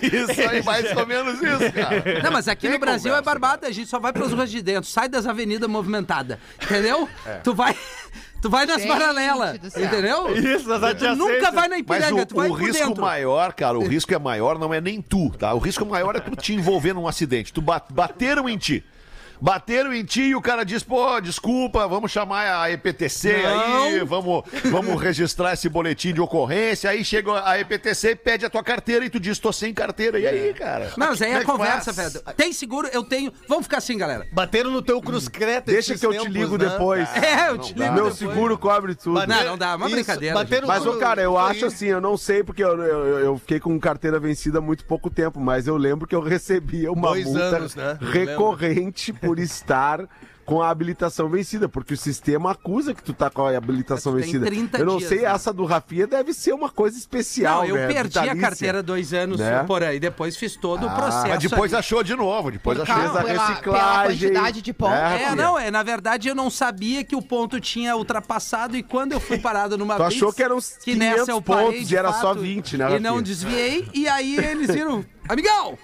[0.02, 2.22] isso aí, mais ou menos isso, cara.
[2.22, 4.50] Não, mas aqui Tem no Brasil conversa, é barbada, a gente só vai pras ruas
[4.50, 7.08] de dentro, sai das avenidas movimentadas, entendeu?
[7.26, 7.34] É.
[7.38, 7.76] Tu vai,
[8.40, 10.36] tu vai nas paralelas, entendeu?
[10.36, 11.18] Isso, nas Tu adjacências.
[11.18, 13.02] nunca vai na Mas Ipiranga, tu vai o, o risco dentro.
[13.02, 15.52] maior, cara, o risco é maior, não é nem tu, tá?
[15.54, 17.52] O risco maior é tu te envolver num acidente.
[17.52, 18.82] Tu ba- bateram em ti.
[19.48, 24.42] Bateram em ti e o cara diz, pô, desculpa, vamos chamar a EPTC aí, vamos,
[24.70, 26.88] vamos registrar esse boletim de ocorrência.
[26.88, 30.18] Aí chega a EPTC e pede a tua carteira e tu diz, tô sem carteira.
[30.18, 30.90] E aí, cara?
[30.96, 32.22] Não, mas aí é é que conversa, velho.
[32.34, 32.88] Tem seguro?
[32.90, 33.30] Eu tenho.
[33.46, 34.26] Vamos ficar assim, galera.
[34.32, 36.70] Bateram no teu cruz creta Deixa que eu te ligo né?
[36.70, 37.06] depois.
[37.14, 38.14] É, eu te ligo Meu depois.
[38.16, 39.12] seguro cobre tudo.
[39.16, 41.88] Bateram- Não, não dá, uma Isso, brincadeira, bateram Mas, ô, no- cara, eu acho assim,
[41.88, 45.38] eu não sei, porque eu, eu, eu fiquei com carteira vencida há muito pouco tempo,
[45.38, 47.98] mas eu lembro que eu recebia uma Dois multa anos, né?
[48.00, 50.06] Recorrente por estar
[50.46, 54.20] com a habilitação vencida, porque o sistema acusa que tu tá com a habilitação tem
[54.24, 54.44] vencida.
[54.44, 55.24] 30 eu não dias, sei, né?
[55.32, 57.86] essa do Rafinha deve ser uma coisa especial, Não, eu né?
[57.86, 58.40] perdi a Vitalícia.
[58.50, 59.64] carteira dois anos Né?
[59.66, 59.98] por aí.
[59.98, 61.28] Depois fiz todo o Ah, processo.
[61.28, 61.80] Mas depois ali.
[61.80, 62.94] achou de novo, depois Por achou.
[62.94, 64.18] a pela, pela reciclagem.
[64.28, 64.94] quantidade de pontos.
[64.96, 65.34] É, É, Rafinha.
[65.34, 69.20] não, é, na verdade eu não sabia que o ponto tinha ultrapassado e quando eu
[69.20, 71.90] fui parado numa Tu achou blitz, que eram uns que nessa 500 eu parei pontos
[71.90, 73.22] e era só fato 20, né, E não Rafinha?
[73.22, 75.78] desviei e aí eles viram, amigão,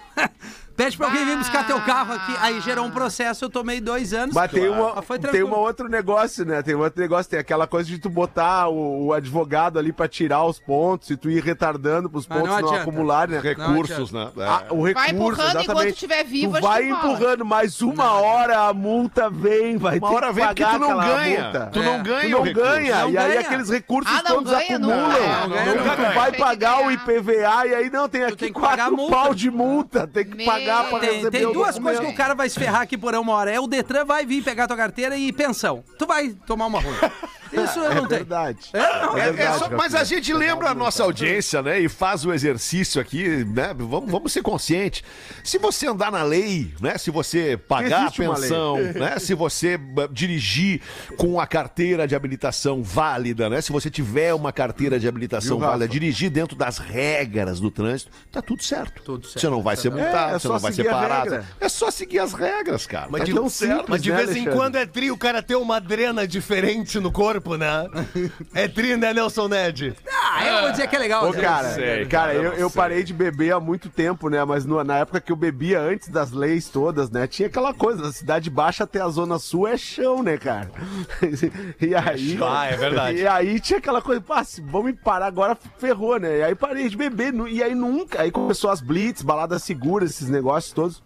[0.75, 2.33] pede pra alguém vir buscar teu carro aqui.
[2.39, 4.33] Aí gerou um processo, eu tomei dois anos.
[4.35, 5.55] Mas tem, uma, Mas foi tem tranquilo.
[5.55, 6.61] um outro negócio, né?
[6.61, 10.07] Tem um outro negócio, tem aquela coisa de tu botar o, o advogado ali pra
[10.07, 12.81] tirar os pontos e tu ir retardando pros Mas pontos não não, adianta.
[12.83, 13.41] acumularem, né?
[13.41, 14.29] Recursos, né?
[14.37, 14.43] É.
[14.43, 15.97] Ah, o recurso, Vai empurrando enquanto exatamente.
[15.99, 17.13] tiver vivo, tu acho vai que rola.
[17.13, 20.73] empurrando, mais uma hora a multa vem, vai Uma ter hora que vem porque pagar
[20.75, 21.43] tu não aquela ganha.
[21.43, 21.69] multa.
[21.71, 21.83] Tu É.
[21.85, 22.69] não Tu ganha não o recurso.
[22.69, 23.39] ganha, Não e aí ganha.
[23.41, 24.95] aqueles recursos Ah, não todos ganha nunca.
[24.95, 25.17] acumulam.
[25.23, 25.95] É, não ganha nunca.
[25.95, 26.93] tu vai Tem que pagar o ganhar.
[26.93, 29.15] IPVA e aí não, tem aqui tem que pagar a quatro multa.
[29.15, 32.15] pau de multa, tem que Meu pagar pra Tem, receber tem duas coisas que o
[32.15, 33.51] cara vai se ferrar aqui por uma hora.
[33.51, 35.83] É o Detran vai vir pegar tua carteira e pensão.
[35.97, 36.95] Tu vai tomar uma ruim.
[37.51, 38.07] Isso eu É não tenho.
[38.07, 38.69] verdade.
[38.73, 41.79] É, não, É, é verdade, só- mas a gente lembra a nossa audiência, né?
[41.79, 43.73] E faz o exercício aqui, né?
[43.77, 45.03] Vamos, vamos ser conscientes.
[45.43, 46.97] Se você andar na lei, né?
[46.97, 48.29] Se você pagar a Existe lei.
[48.29, 49.19] pensão, né?
[49.19, 50.81] Se você eh, dirigir
[51.17, 53.61] com a carteira de habilitação válida, né?
[53.61, 58.11] Se você tiver uma carteira de habilitação Viu, válida, dirigir dentro das regras do trânsito,
[58.31, 59.01] tá tudo certo.
[59.03, 60.11] Tudo certo, Você não vai ser exatamente.
[60.11, 61.45] multado, É, é você não vai ser a parado.
[61.59, 63.07] É só seguir as regras, cara.
[63.09, 63.85] Mas Tá de, tudo certo.
[63.89, 64.55] mas de né, vez em Alexandre?
[64.59, 67.87] quando é tri o cara ter uma drena diferente no corpo, né?
[68.53, 69.95] É tri, né, Nelson Ned?
[70.09, 71.27] Ah, eu vou dizer que é legal.
[71.29, 74.43] Ô, cara, sei, cara, cara, eu eu, parei de beber há muito tempo, né?
[74.45, 77.27] Mas no- na época que eu bebia antes das leis todas, né?
[77.27, 80.69] Tinha aquela coisa, da cidade baixa até a zona sul é chão, né, cara?
[81.81, 82.37] e aí.
[82.41, 83.17] Ah, é verdade.
[83.19, 86.39] E aí tinha aquela coisa, pá, se vamos me parar agora, ferrou, né?
[86.39, 87.33] E aí parei de beber.
[87.49, 88.21] E aí nunca.
[88.21, 91.03] Aí começou as blitz, baladas seguras, esses negócios todos.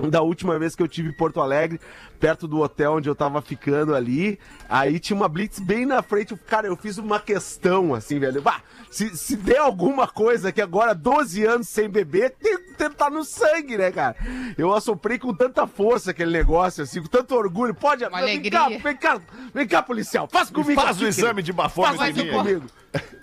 [0.10, 1.80] Da última vez que eu tive em Porto Alegre,
[2.18, 6.34] perto do hotel onde eu tava ficando ali, aí tinha uma blitz bem na frente.
[6.46, 8.40] Cara, eu fiz uma questão, assim, velho.
[8.42, 8.60] Bah,
[8.90, 13.24] se, se der alguma coisa que agora, 12 anos sem beber, tem que tá no
[13.24, 14.16] sangue, né, cara?
[14.56, 17.74] Eu assoprei com tanta força aquele negócio, assim, com tanto orgulho.
[17.74, 18.78] Pode, Uma vem cá, alegria.
[18.82, 19.20] vem cá,
[19.54, 20.80] vem cá, policial, faz comigo.
[20.80, 22.30] Faz aqui, o exame de bafômetro Faz em o mim.
[22.30, 22.66] cor- comigo,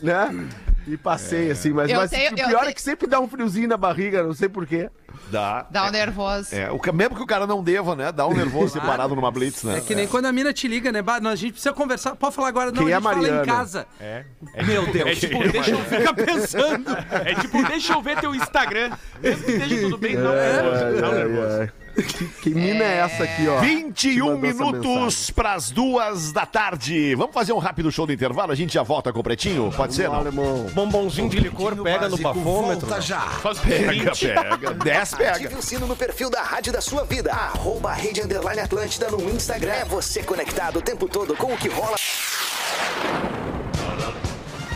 [0.01, 0.47] né?
[0.87, 3.75] E passei, assim, mas, mas tenho- o pior é que sempre dá um friozinho na
[3.75, 4.89] barriga, não sei porquê.
[5.29, 5.67] Dá.
[5.69, 6.55] Dá um nervoso.
[6.55, 8.09] É, o, mesmo que o cara não deva, né?
[8.11, 9.79] Dá um nervoso separado numa blitz, né?
[9.79, 11.03] É que nem quando a mina te liga, né?
[11.21, 12.15] Não, a gente precisa conversar.
[12.15, 13.45] Pode falar agora, não, Quem a é gente fala em Mariana?
[13.45, 13.85] casa.
[13.99, 14.23] É.
[14.65, 15.09] Meu Deus.
[15.09, 16.85] É tipo, deixa eu ficar pensando.
[17.25, 18.91] É tipo, deixa eu ver teu Instagram.
[19.21, 21.01] Mesmo que esteja tudo bem, não É, nervoso.
[21.01, 21.71] Não ai, nervoso.
[21.97, 23.59] Que, que mina é essa aqui, ó?
[23.59, 25.33] 21 Te mandou essa minutos mensagem.
[25.33, 27.15] pras duas da tarde.
[27.15, 28.51] Vamos fazer um rápido show do intervalo?
[28.51, 29.71] A gente já volta com o Pretinho?
[29.75, 30.15] Pode ser, não?
[30.15, 30.67] alemão.
[30.73, 32.85] Bombonzinho de licor pega no bafômetro.
[32.87, 33.19] Volta já.
[33.19, 34.73] Faz o Pega, pega.
[34.75, 35.31] 10 pega.
[35.31, 37.31] Ative o sino no perfil da Rádio da sua vida.
[37.33, 39.73] Arroba Rede Underline Atlântida no Instagram.
[39.73, 41.95] É você conectado o tempo todo com o que rola.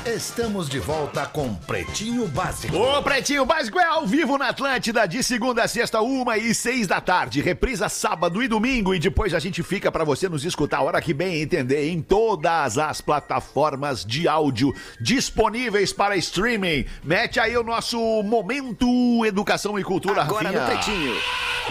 [0.05, 2.75] Estamos de volta com Pretinho Básico.
[2.75, 6.87] O Pretinho Básico é ao vivo na Atlântida, de segunda a sexta, uma e seis
[6.87, 7.39] da tarde.
[7.39, 8.95] Reprisa sábado e domingo.
[8.95, 12.01] E depois a gente fica pra você nos escutar a hora que bem entender em
[12.01, 16.85] todas as plataformas de áudio disponíveis para streaming.
[17.03, 20.61] Mete aí o nosso Momento Educação e Cultura, Agora Rafinha.
[20.61, 21.15] no Pretinho.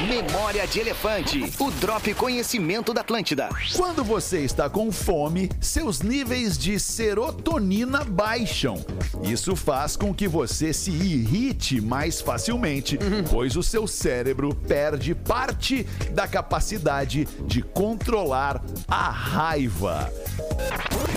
[0.09, 1.53] Memória de Elefante.
[1.59, 3.49] O Drop Conhecimento da Atlântida.
[3.77, 8.85] Quando você está com fome, seus níveis de serotonina baixam.
[9.23, 12.99] Isso faz com que você se irrite mais facilmente,
[13.31, 20.13] pois o seu cérebro perde parte da capacidade de controlar a raiva.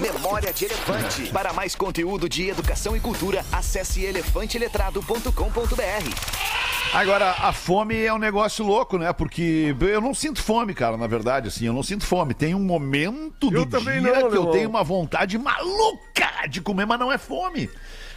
[0.02, 1.24] Memória de Elefante.
[1.24, 6.54] Para mais conteúdo de educação e cultura, acesse elefanteletrado.com.br.
[6.94, 9.12] Agora, a fome é um negócio louco, né?
[9.12, 11.66] Porque eu não sinto fome, cara, na verdade, assim.
[11.66, 12.36] Eu não sinto fome.
[12.36, 14.80] Tem um momento do Eu dia não, que eu meu tenho irmão.
[14.80, 16.13] uma vontade maluca
[16.50, 17.70] de comer, mas não é fome.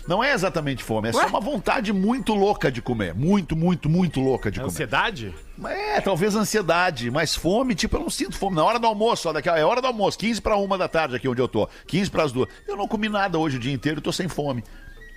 [0.07, 3.13] Não é exatamente fome, é só uma vontade muito louca de comer.
[3.13, 4.71] Muito, muito, muito louca de comer.
[4.71, 5.35] Ansiedade?
[5.65, 8.55] É, talvez ansiedade, mas fome, tipo, eu não sinto fome.
[8.55, 11.17] Na hora do almoço, ó, daqui, é hora do almoço, 15 para uma da tarde
[11.17, 12.49] aqui onde eu tô, 15 para as duas.
[12.69, 14.63] Eu não comi nada hoje o dia inteiro, eu tô sem fome.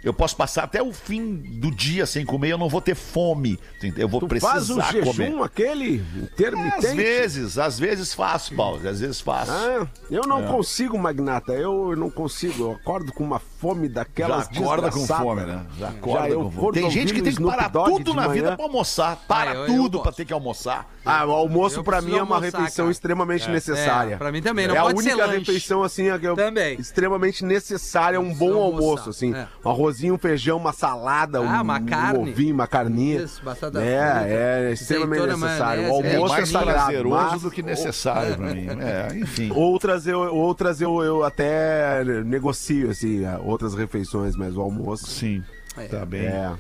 [0.04, 3.60] Eu posso passar até o fim do dia sem comer, eu não vou ter fome.
[3.98, 5.44] Eu vou Tu faz o precisar jejum comer.
[5.44, 6.86] aquele intermitente?
[6.88, 9.52] Às vezes, às vezes faço, Paulo, às vezes faço.
[9.52, 10.48] Ah, eu não É.
[10.48, 11.52] consigo, Magnata.
[11.54, 12.64] Eu não consigo.
[12.64, 15.66] Eu acordo com uma fome Já daquelas acorda com fome, né?
[15.78, 16.72] Já acorda eu com fome.
[16.74, 19.18] Tem gente que tem que parar tudo na vida pra almoçar.
[19.28, 20.04] Para Ah, eu- eu tudo gosto.
[20.04, 20.90] pra ter que almoçar.
[21.06, 22.92] Ah, o almoço Eu pra mim é uma almoçar, refeição cara.
[22.92, 24.14] extremamente necessária.
[24.14, 25.40] É, pra mim também, não é a pode ser única lanche.
[25.40, 26.80] refeição assim é que eu- Também.
[26.80, 29.48] extremamente necessária, um bom almoço assim, é.
[29.90, 32.32] Um arrozinho, um feijão, uma salada, Ah, um, uma um carne.
[32.32, 33.24] ovinho, uma carninha.
[33.24, 33.82] Isso, batata é,
[34.20, 35.84] frita, é extremamente necessário.
[35.84, 36.78] O maionese, É almoço é, mais sagrado.
[36.80, 38.68] prazeroso mas- do que necessário pra mim.
[38.80, 39.52] É, enfim.
[39.54, 45.08] Outras eu, outras eu, eu até negocio, assim, outras refeições, mas o almoço.
[45.08, 45.44] Sim.
[45.90, 46.26] Tá bem.
[46.26, 46.52] É.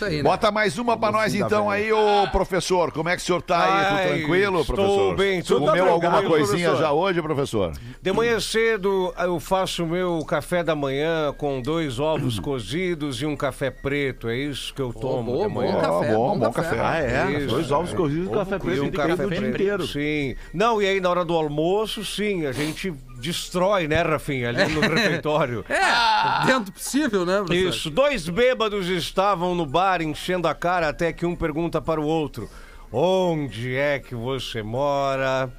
[0.00, 0.22] Isso aí, né?
[0.22, 2.90] Bota mais uma pra nós Almocinho da então aí, ô professor.
[2.90, 3.84] Como é que o senhor tá aí?
[3.84, 5.16] Tudo Ai, tranquilo, estou professor?
[5.16, 6.76] bem, tudo Comeu tranquilo, alguma coisinha professor.
[6.78, 7.72] já hoje, professor?
[8.00, 13.26] De manhã cedo eu faço o meu café da manhã com dois ovos cozidos e
[13.26, 14.28] um café preto.
[14.28, 15.72] É isso que eu tomo boa, de manhã.
[15.74, 16.76] bom café, bom, bom bom café.
[16.76, 16.80] café.
[16.82, 17.32] Ah, é?
[17.38, 17.48] Isso.
[17.48, 19.46] Dois ovos cozidos e café E preto um e café o dia preto.
[19.54, 19.86] inteiro.
[19.86, 20.34] Sim.
[20.54, 24.80] Não, e aí na hora do almoço, sim, a gente destrói, né, Rafinha, ali no
[24.82, 25.64] refeitório.
[25.68, 27.68] É, dentro do possível, né, professor?
[27.68, 32.04] Isso, dois bêbados estavam no bar enchendo a cara até que um pergunta para o
[32.04, 32.48] outro:
[32.90, 35.52] Onde é que você mora?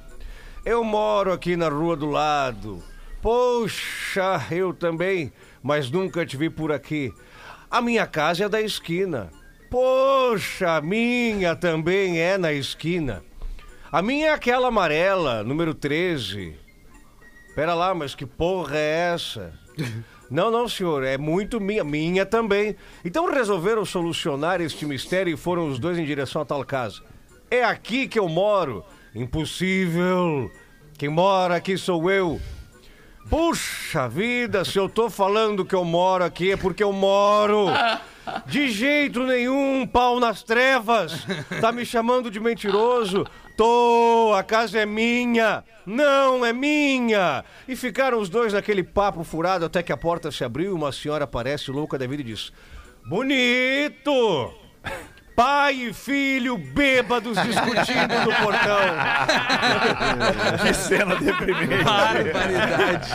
[0.64, 2.82] Eu moro aqui na rua do lado.
[3.20, 7.12] Poxa, eu também, mas nunca te vi por aqui.
[7.70, 9.30] A minha casa é da esquina.
[9.70, 13.24] Poxa, a minha também é na esquina.
[13.90, 16.61] A minha é aquela amarela, número 13.
[17.54, 19.52] Pera lá, mas que porra é essa?
[20.30, 22.74] Não, não, senhor, é muito minha, minha também.
[23.04, 27.02] Então resolveram solucionar este mistério e foram os dois em direção a tal casa.
[27.50, 28.82] É aqui que eu moro.
[29.14, 30.50] Impossível.
[30.96, 32.40] Quem mora aqui sou eu.
[33.28, 37.66] Puxa vida, se eu tô falando que eu moro aqui é porque eu moro.
[38.46, 41.26] De jeito nenhum, pau nas trevas.
[41.60, 43.26] Tá me chamando de mentiroso?
[43.56, 45.64] Tô, a casa é minha.
[45.84, 47.44] Não é minha.
[47.66, 50.92] E ficaram os dois naquele papo furado até que a porta se abriu e uma
[50.92, 52.52] senhora aparece louca da vida e diz:
[53.04, 54.54] Bonito!
[55.34, 58.78] Pai e filho bêbados discutindo no portão.
[60.62, 61.82] Que cena deprimente.
[61.84, 63.10] Barbaridade.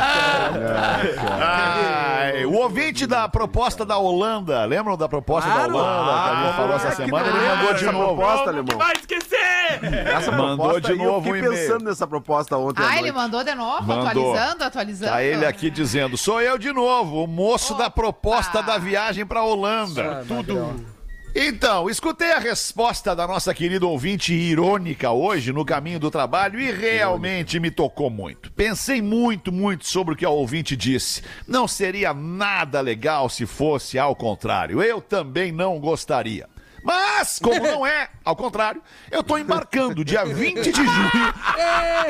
[1.40, 5.72] Ai, o ouvinte da proposta da Holanda, lembram da proposta Claro.
[5.74, 6.12] da Holanda?
[6.12, 8.16] que a gente falou essa É que semana, ele não é mandou de novo.
[8.16, 8.78] proposta, alemão.
[8.78, 9.38] Vai esquecer!
[10.08, 11.54] Essa Mandou proposta de eu novo um fiquei e-mail.
[11.54, 14.08] pensando nessa proposta ontem Ah, ele mandou de novo, Mandou.
[14.34, 15.12] atualizando, atualizando.
[15.12, 19.44] Tá ele aqui dizendo: sou eu de novo, o moço da proposta da viagem pra
[19.44, 20.24] Holanda.
[20.28, 20.97] Tudo.
[21.36, 26.72] Então, escutei a resposta da nossa querida ouvinte irônica hoje no caminho do trabalho e
[26.72, 28.52] realmente me tocou muito.
[28.54, 31.22] Pensei muito, muito sobre o que a ouvinte disse.
[31.48, 34.82] Não seria nada legal se fosse ao contrário.
[34.82, 36.48] Eu também não gostaria.
[36.88, 41.34] Mas, como não é, ao contrário, eu tô embarcando dia 20 de junho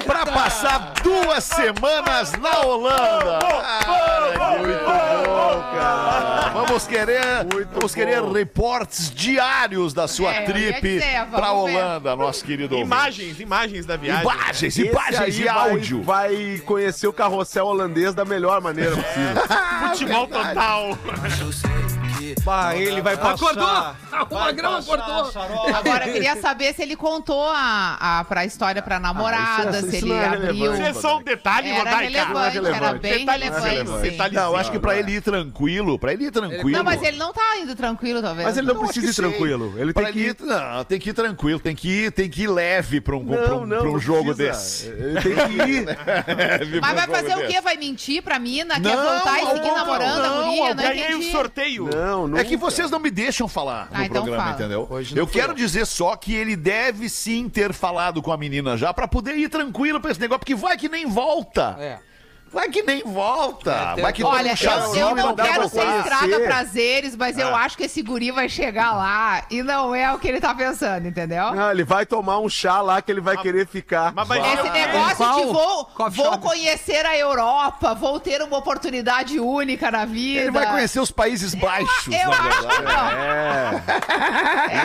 [0.06, 3.40] pra passar duas semanas na Holanda.
[3.44, 6.50] Ai, muito bom, cara.
[6.54, 7.22] Vamos querer,
[7.74, 11.00] vamos querer reportes diários da sua É, ia trip
[11.32, 11.54] pra ver.
[11.54, 12.94] Holanda, nosso querido ouvinte.
[12.96, 14.22] Imagens, imagens da viagem.
[14.24, 16.04] Imagens, Esse imagens vai- áudio.
[16.04, 19.44] Vai conhecer o carrossel holandês da melhor maneira possível.
[19.90, 20.96] Futebol total.
[22.44, 23.34] Bah, ele vai passar.
[23.36, 23.96] Acordou!
[24.30, 25.32] O Magrão acordou!
[25.76, 29.98] Agora eu queria saber se ele contou a, a, pra história pra namorada, isso- se
[29.98, 30.74] isso ele não é abriu.
[30.74, 32.00] Isso é só um detalhe, Era Rodaica.
[32.04, 33.00] relevante, era relevante.
[33.00, 34.34] bem Detalhe- relevante.
[34.34, 36.70] Não, eu acho que pra ele ir tranquilo, pra ele ir tranquilo.
[36.72, 38.48] Não, mas ele não tá indo tranquilo, talvez.
[38.48, 39.22] Mas ele não, Não, precisa ir sim.
[39.22, 39.74] tranquilo.
[39.78, 40.36] Ele Pra tem que ir.
[40.42, 43.36] Não, tem que ir tranquilo, tem que ir, tem que ir leve pra um, pra
[43.56, 44.90] um, Não, não, pra um não jogo desse.
[44.90, 45.86] Tem que ir.
[45.86, 47.62] Leve Mas vai fazer o quê?
[47.62, 48.80] Vai mentir pra mina?
[48.80, 50.74] Quer Não, voltar e seguir não, namorando a não, guria?
[50.76, 51.90] Não Ganhei o sorteio.
[51.94, 52.38] Não, não.
[52.38, 54.56] É que vocês não me deixam falar no Ah, então programa, fala.
[54.56, 54.88] entendeu?
[54.90, 55.56] Hoje Eu quero eu.
[55.56, 59.50] dizer só que ele deve sim ter falado com a menina já pra poder ir
[59.50, 61.76] tranquilo pra esse negócio, porque vai que nem volta.
[61.78, 62.00] É.
[62.52, 63.94] Vai que nem volta.
[63.96, 67.42] tem- Vai que Olha, um eu, eu não dá quero ser estraga prazeres, mas Ah.
[67.42, 70.54] eu acho que esse guri vai chegar lá e não é o que ele tá
[70.56, 71.52] pensando, entendeu?
[71.54, 74.14] Não, ele vai tomar um chá lá que ele vai querer ficar.
[74.14, 79.92] Mas vai Esse negócio de vou, vou conhecer a Europa, vou ter uma oportunidade única
[79.92, 80.42] na vida.
[80.42, 83.10] Ele vai conhecer os Países Baixos, eu na acho que não.
[83.12, 83.84] É.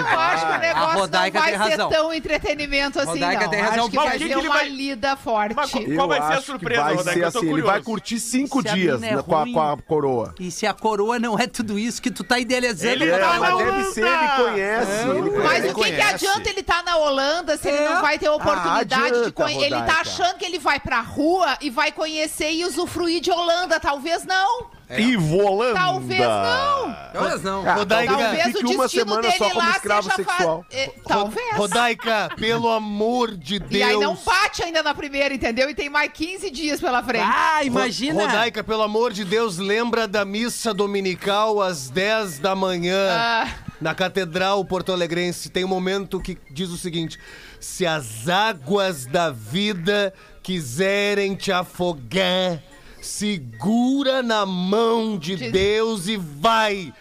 [0.00, 1.90] Eu acho que o Rodaica não vai razão.
[1.90, 3.50] ser tão entretenimento assim, Rodaica não.
[3.50, 3.80] tem razão.
[3.82, 5.54] Acho que Mas vai ser uma lida forte.
[5.54, 7.20] Mas qual Eu vai ser a surpresa, Rodaica?
[7.26, 7.72] Eu tô curioso.
[7.72, 10.34] vai curtir cinco Se a dias é com, a, com a coroa.
[10.40, 13.32] E se a coroa não é tudo isso que tu tá idealizando, Ele É, tá
[13.36, 13.50] Rodaica?
[13.50, 14.92] na mas deve ser, ele conhece.
[15.08, 15.68] ele Mas conhece.
[15.70, 17.88] o que, que adianta ele estar na Holanda se ele É.
[17.94, 19.64] não vai ter oportunidade de adianta, conhecer?
[19.66, 23.78] Ele tá achando que ele vai pra rua e vai conhecer e usufruir de Holanda.
[23.80, 24.66] Talvez não.
[24.90, 25.74] Ivo Holanda.
[25.74, 26.96] Talvez não.
[27.12, 27.68] Talvez não.
[27.68, 30.66] Ah, Rodaica, Talvez fique o uma destino semana dele só como escravo seja fa- sexual.
[30.70, 31.56] É, Talvez.
[31.56, 33.72] Rodaica, pelo amor de Deus.
[33.72, 35.70] E aí não bate ainda na primeira, entendeu?
[35.70, 37.24] E tem mais 15 dias pela frente.
[37.26, 38.20] Ah, imagina.
[38.26, 43.08] Rodaica, pelo amor de Deus, lembra da missa dominical às 10 da manhã.
[43.10, 43.48] Ah.
[43.80, 47.18] Na Catedral Porto Alegrense tem um momento que diz o seguinte:
[47.58, 52.62] Se as águas da vida quiserem te afogar,
[53.02, 56.92] segura na mão de De- Deus e vai.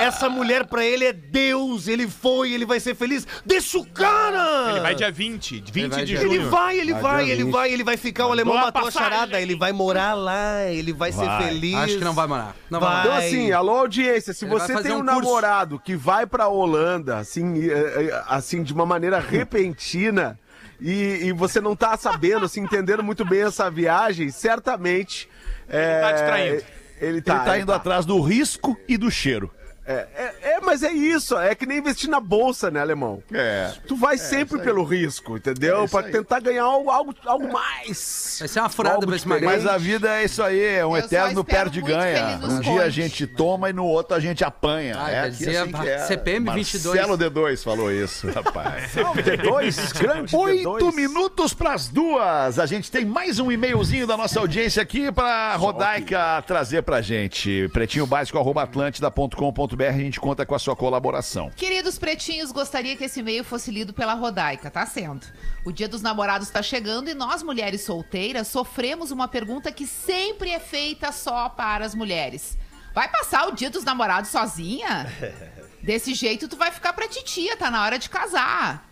[0.00, 3.24] Essa mulher pra ele é Deus, ele foi, ele vai ser feliz.
[3.44, 4.70] Deixa o cara!
[4.72, 6.32] Ele vai dia 20, 20 vai de junho.
[6.32, 7.52] Ele vai, ele vai, dia ele 20.
[7.52, 8.26] vai, ele vai ficar.
[8.26, 11.44] O alemão matou a charada, ele vai morar lá, ele vai, ser Vai.
[11.44, 11.76] feliz.
[11.76, 12.56] Acho que não vai morar.
[12.68, 13.04] Não vai Vai.
[13.04, 13.16] morar.
[13.18, 16.48] Então, assim, alô, audiência, se Ele vai você tem um, um namorado que vai pra
[16.48, 20.36] Holanda, assim, eh, eh, assim de uma maneira repentina,
[20.80, 25.28] e, e você não tá sabendo, assim, entendendo muito bem essa viagem, certamente.
[25.68, 26.64] Ele tá distraído.
[27.00, 29.50] Ele tá, Ele tá ele indo atrás do risco e do cheiro.
[29.86, 33.22] É, é, é, mas é isso, é que nem investir na bolsa, né, alemão?
[33.32, 33.72] É.
[33.86, 35.84] Tu vai sempre pelo risco, entendeu?
[35.84, 38.36] É pra tentar ganhar algo, algo, algo mais.
[38.40, 39.28] Vai ser uma furada pra esse.
[39.28, 42.00] Mas a vida é isso aí, é um Eu eterno espero perde e muito que
[42.00, 42.30] ganha.
[42.32, 44.96] ele nos Um dia a gente toma e no outro a gente apanha.
[44.98, 45.98] Ah, é quer aqui dizer, assim que é.
[45.98, 46.96] CPM 22.
[46.96, 48.92] Marcelo D2 falou isso, rapaz.
[48.92, 50.94] D2, grande Oito D2.
[50.94, 52.58] minutos pras duas.
[52.58, 57.68] A gente tem mais um e-mailzinho da nossa audiência aqui pra Rodaica trazer pra gente.
[57.72, 59.75] Pretinho básico, arroba atlântida.com.br.
[59.84, 61.50] A gente conta com a sua colaboração.
[61.54, 65.26] Queridos pretinhos, gostaria que esse e-mail fosse lido pela Rodaica, tá sendo.
[65.64, 70.50] O dia dos namorados tá chegando e nós, mulheres solteiras, sofremos uma pergunta que sempre
[70.50, 72.56] é feita só para as mulheres.
[72.94, 75.12] Vai passar o dia dos namorados sozinha?
[75.82, 78.88] Desse jeito tu vai ficar pra titia, tá na hora de casar.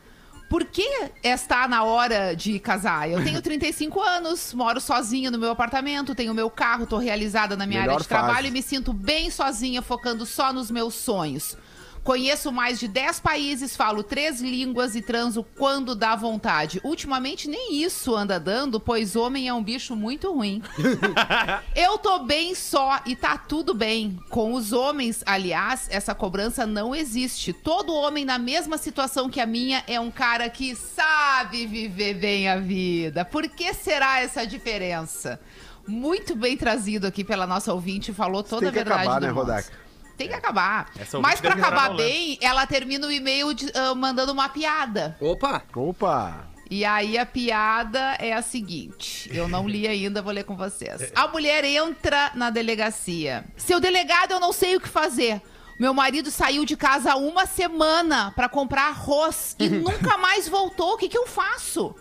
[0.55, 0.89] Por que
[1.21, 3.11] está na hora de casar?
[3.11, 7.67] Eu tenho 35 anos, moro sozinha no meu apartamento, tenho meu carro, tô realizada na
[7.67, 8.25] minha Melhor área de fase.
[8.25, 11.57] trabalho e me sinto bem sozinha, focando só nos meus sonhos.
[12.05, 16.79] Conheço mais de 10 países, falo três línguas e transo quando dá vontade.
[16.85, 20.63] Ultimamente nem isso anda dando, pois homem é um bicho muito ruim.
[21.75, 24.19] Eu tô bem só e tá tudo bem.
[24.29, 27.55] Com os homens, aliás, essa cobrança não existe.
[27.55, 32.49] Todo homem na mesma situação que a minha é um cara que sabe viver bem
[32.49, 33.25] a vida.
[33.25, 35.41] Por que será essa diferença?
[35.87, 39.27] Muito bem trazido aqui pela nossa ouvinte, falou toda tem a que verdade acabar, do
[39.27, 39.84] né, mundo.
[40.17, 40.91] Tem que acabar.
[40.99, 45.17] Essa Mas ouvinte pra acabar bem, ela termina o e-mail de- ah, mandando uma piada.
[45.21, 45.63] Opa!
[45.75, 46.49] Opa!
[46.71, 51.13] E aí a piada é a seguinte: eu não li ainda, vou ler com vocês.
[51.15, 53.45] A mulher entra na delegacia.
[53.57, 55.43] Seu delegado, eu não sei o que fazer.
[55.79, 60.95] Meu marido saiu de casa há uma semana pra comprar arroz e nunca mais voltou.
[60.95, 61.95] O que, que eu faço?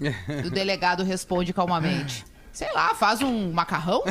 [0.00, 0.08] E
[0.46, 2.24] o delegado responde calmamente.
[2.56, 4.02] Sei lá, faz um macarrão?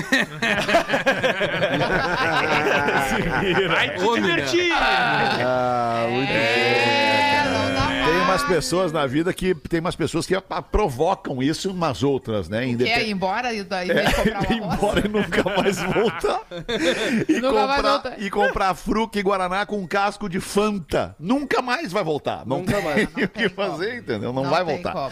[3.69, 4.71] Vai te divertir!
[4.71, 8.23] Ah, muito É, não dá Tem mais.
[8.23, 12.47] umas pessoas na vida que tem umas pessoas que a- a- provocam isso umas outras,
[12.47, 12.59] né?
[12.61, 16.41] Quer Independ- ir embora e daí É, comprar ir embora e nunca mais voltar.
[17.27, 18.13] E, Nunca mais comprar, voltar.
[18.21, 21.15] e comprar fruca e guaraná com um casco de Fanta.
[21.19, 22.45] Nunca mais vai voltar.
[22.45, 23.07] Não Nunca tem mais.
[23.25, 24.31] o que fazer, entendeu?
[24.31, 24.91] Não, Não vai tem voltar.
[24.93, 25.11] como.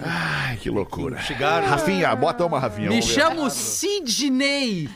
[0.00, 1.20] Ai, que loucura.
[1.22, 1.66] Cigarro.
[1.66, 2.88] Rafinha, bota uma Rafinha.
[2.90, 4.88] Me chamo Sidney.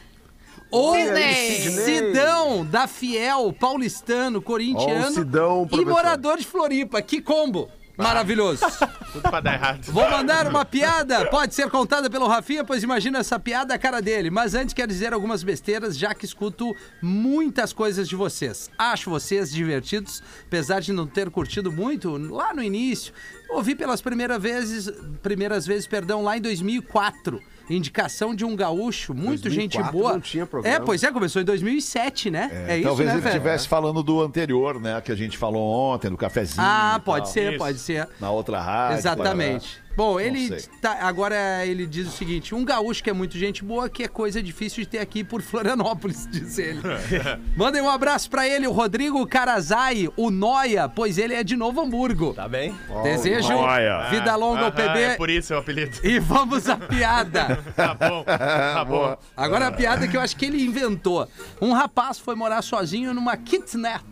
[0.71, 1.71] Ou Sidney.
[1.85, 7.01] Sidão, da Fiel, paulistano, corintiano Sidão, e morador de Floripa.
[7.01, 7.71] Que combo!
[7.99, 8.65] Maravilhoso.
[9.13, 9.85] Tudo pra dar errado.
[9.87, 14.01] Vou mandar uma piada, pode ser contada pelo Rafinha, pois imagina essa piada a cara
[14.01, 14.31] dele.
[14.31, 18.71] Mas antes quero dizer algumas besteiras, já que escuto muitas coisas de vocês.
[18.79, 23.13] Acho vocês divertidos, apesar de não ter curtido muito lá no início.
[23.51, 24.91] Ouvi pelas primeiras vezes,
[25.23, 27.43] primeiras vezes, perdão, lá em 2004.
[27.71, 30.13] Indicação de um gaúcho, muito 2004 gente boa.
[30.13, 30.77] não tinha programa.
[30.77, 32.51] É, pois é, começou em 2007, né?
[32.69, 35.01] É, isso, Talvez né, ele estivesse falando do anterior, né?
[35.01, 36.67] Que a gente falou ontem, do cafezinho.
[36.67, 37.33] Ah, pode tal.
[37.33, 37.59] ser, Isso.
[37.59, 38.09] pode ser.
[38.21, 38.99] Na outra rádio.
[38.99, 39.88] Exatamente.
[39.97, 43.89] Bom, ele tá, agora ele diz o seguinte: um gaúcho que é muito gente boa,
[43.89, 46.81] que é coisa difícil de ter aqui por Florianópolis, diz ele.
[47.57, 51.81] Mandem um abraço pra ele, o Rodrigo Carazai, o Noia, pois ele é de Novo
[51.81, 52.33] Hamburgo.
[52.33, 52.75] Tá bem?
[53.03, 54.09] Desejo Noia.
[54.11, 55.01] vida longa ao Aham, PB.
[55.01, 55.99] É por isso é o apelido.
[56.05, 57.59] E vamos à piada.
[57.79, 59.17] Tá bom, tá bom.
[59.37, 61.29] Agora a piada que eu acho que ele inventou.
[61.61, 64.05] Um rapaz foi morar sozinho numa kitnet.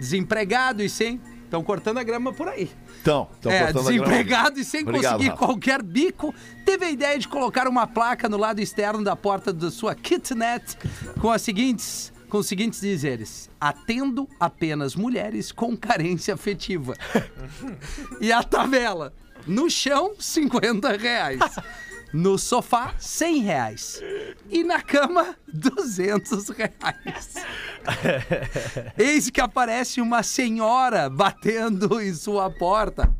[0.00, 2.68] Desempregado e sem Estão cortando a grama por aí.
[3.04, 5.46] Então, então é, desempregado e sem Obrigado, conseguir Rafa.
[5.46, 6.34] qualquer bico,
[6.64, 10.78] teve a ideia de colocar uma placa no lado externo da porta da sua kitnet
[11.20, 16.94] com as seguintes, com os seguintes dizeres: atendo apenas mulheres com carência afetiva.
[18.22, 19.12] e a tabela:
[19.46, 21.40] no chão, 50 reais.
[22.14, 24.00] No sofá, 100 reais.
[24.48, 27.34] E na cama, 200 reais.
[28.96, 33.12] Eis que aparece uma senhora batendo em sua porta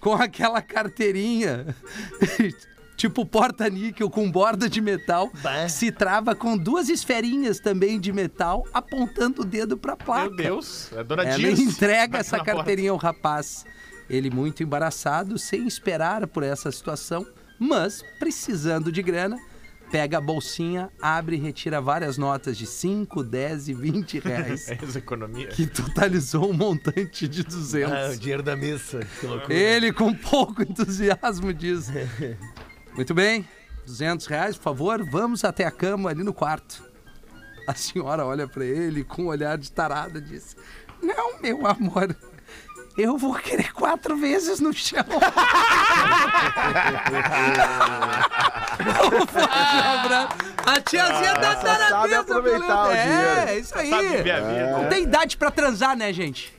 [0.00, 1.74] com aquela carteirinha.
[2.94, 5.30] Tipo porta-níquel com borda de metal,
[5.68, 10.28] se trava com duas esferinhas também de metal, apontando o dedo pra placa.
[10.28, 12.56] Meu Deus, a dona Ela Dirce entrega essa na porta.
[12.58, 13.64] carteirinha ao rapaz.
[14.08, 17.26] Ele muito embaraçado, sem esperar por essa situação,
[17.64, 19.38] mas precisando de grana,
[19.90, 24.98] pega a bolsinha, abre e retira várias notas de 5, 10 e 20 reais, Essa
[24.98, 25.48] economia.
[25.48, 27.92] que totalizou um montante de 200.
[27.92, 29.00] Ah, o dinheiro da missa.
[29.20, 29.54] Que loucura.
[29.54, 31.90] Ele com pouco entusiasmo diz:
[32.94, 33.46] Muito bem,
[33.86, 36.82] 200 reais, por favor, vamos até a cama ali no quarto.
[37.66, 40.56] A senhora olha pra ele com um olhar de tarada e diz:
[41.02, 42.14] Não, meu amor,
[42.96, 45.04] eu vou querer quatro vezes no chão.
[48.84, 50.36] Não pode lembrar.
[50.66, 53.48] A tiazinha tá Essa sabe taradeza, aproveitar o É, dinheiro.
[53.50, 53.90] é isso aí.
[53.90, 54.70] Sabe viver a vida.
[54.78, 56.52] Não tem idade pra transar, né, gente?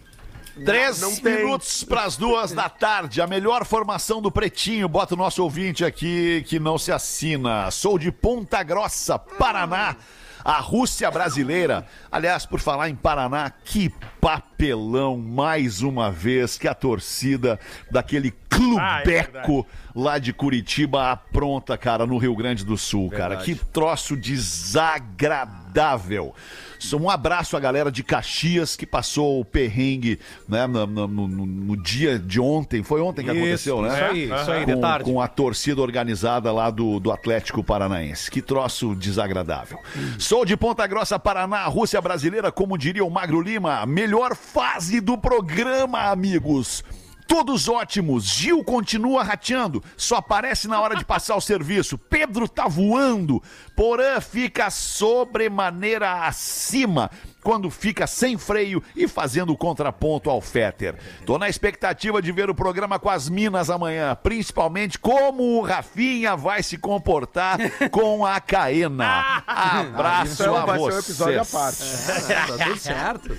[0.63, 1.35] Três Não tem.
[1.37, 3.21] minutos para as duas da tarde.
[3.21, 4.87] A melhor formação do Pretinho.
[4.87, 7.69] Bota o nosso ouvinte aqui que não se assina.
[7.71, 9.95] Sou de Ponta Grossa, Paraná.
[10.45, 11.85] A Rússia brasileira.
[12.11, 13.91] Aliás, por falar em Paraná, que
[14.65, 17.59] papelão mais uma vez que a torcida
[17.91, 18.33] daquele
[18.79, 23.37] Ah, é clubeco lá de Curitiba apronta, cara, no Rio Grande do Sul, cara.
[23.37, 25.64] Que troço desagradável.
[26.79, 31.45] Só Um abraço à galera de Caxias que passou o perrengue né, no, no- no-
[31.45, 32.83] no dia de ontem.
[32.83, 33.89] Foi ontem que aconteceu, né?
[33.89, 35.11] Isso aí, isso aí, de com, tarde.
[35.11, 38.29] com a torcida organizada lá do, do Atlético Paranaense.
[38.29, 39.79] Que troço desagradável.
[40.19, 43.85] Sou de Ponta Grossa, Paraná, Rússia brasileira, como diria o Magro Lima.
[43.85, 46.83] Melhor fase do programa, amigos.
[47.27, 48.23] Todos ótimos.
[48.25, 49.83] Gil continua rateando.
[49.97, 51.97] Só aparece na hora de passar o serviço.
[51.97, 53.41] Pedro tá voando.
[53.75, 57.09] Porã fica sobremaneira acima
[57.45, 60.95] quando fica sem freio e fazendo o contraponto ao Fetter.
[61.27, 66.35] Tô na expectativa de ver o programa com as minas amanhã, principalmente como o Rafinha
[66.35, 67.59] vai se comportar
[67.91, 69.43] com a Caena.
[69.45, 71.05] Abraço Isso é- a vai ser um vocês.
[71.05, 71.75] episódio à parte.
[72.57, 73.37] Tá tudo certo.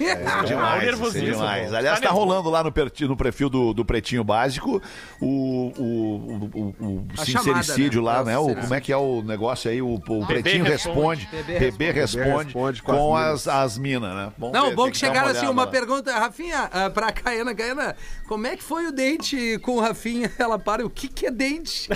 [0.00, 1.28] É demais, nervosismo.
[1.28, 1.70] isso é demais.
[1.70, 2.72] Tá Aliás, tá rolando lá no,
[3.08, 4.82] no perfil do, do Pretinho Básico
[5.20, 8.32] o, o, o, o- sincericídio chamada, lá, né?
[8.32, 8.38] né?
[8.38, 9.80] O, É como é que é o negócio aí?
[9.80, 11.26] O, o Pretinho responde.
[11.30, 11.58] responde.
[11.70, 14.32] PB responde, responde com, com as, as minas, né?
[14.38, 15.70] Vamos Não, ver, bom que dar chegaram assim, uma lá.
[15.70, 17.54] pergunta, Rafinha, ah, pra Caena.
[17.54, 17.94] Caena,
[18.26, 20.32] como é que foi o date com o Rafinha?
[20.38, 21.88] Ela para, o que que é date?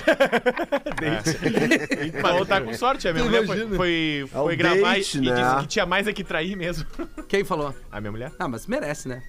[2.23, 5.31] Mas tá com sorte, a minha mulher foi, foi, É foi gravar date, e, né?
[5.31, 6.87] e disse que tinha mais é que trair mesmo.
[7.29, 7.75] Quem falou?
[7.91, 8.33] A minha mulher?
[8.39, 9.23] Ah, mas merece, né?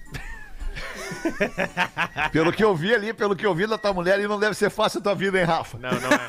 [2.32, 4.54] Pelo que eu vi ali, pelo que eu vi da tua mulher, ali não deve
[4.54, 5.78] ser fácil a tua vida, hein, Rafa?
[5.78, 6.20] Não, não é.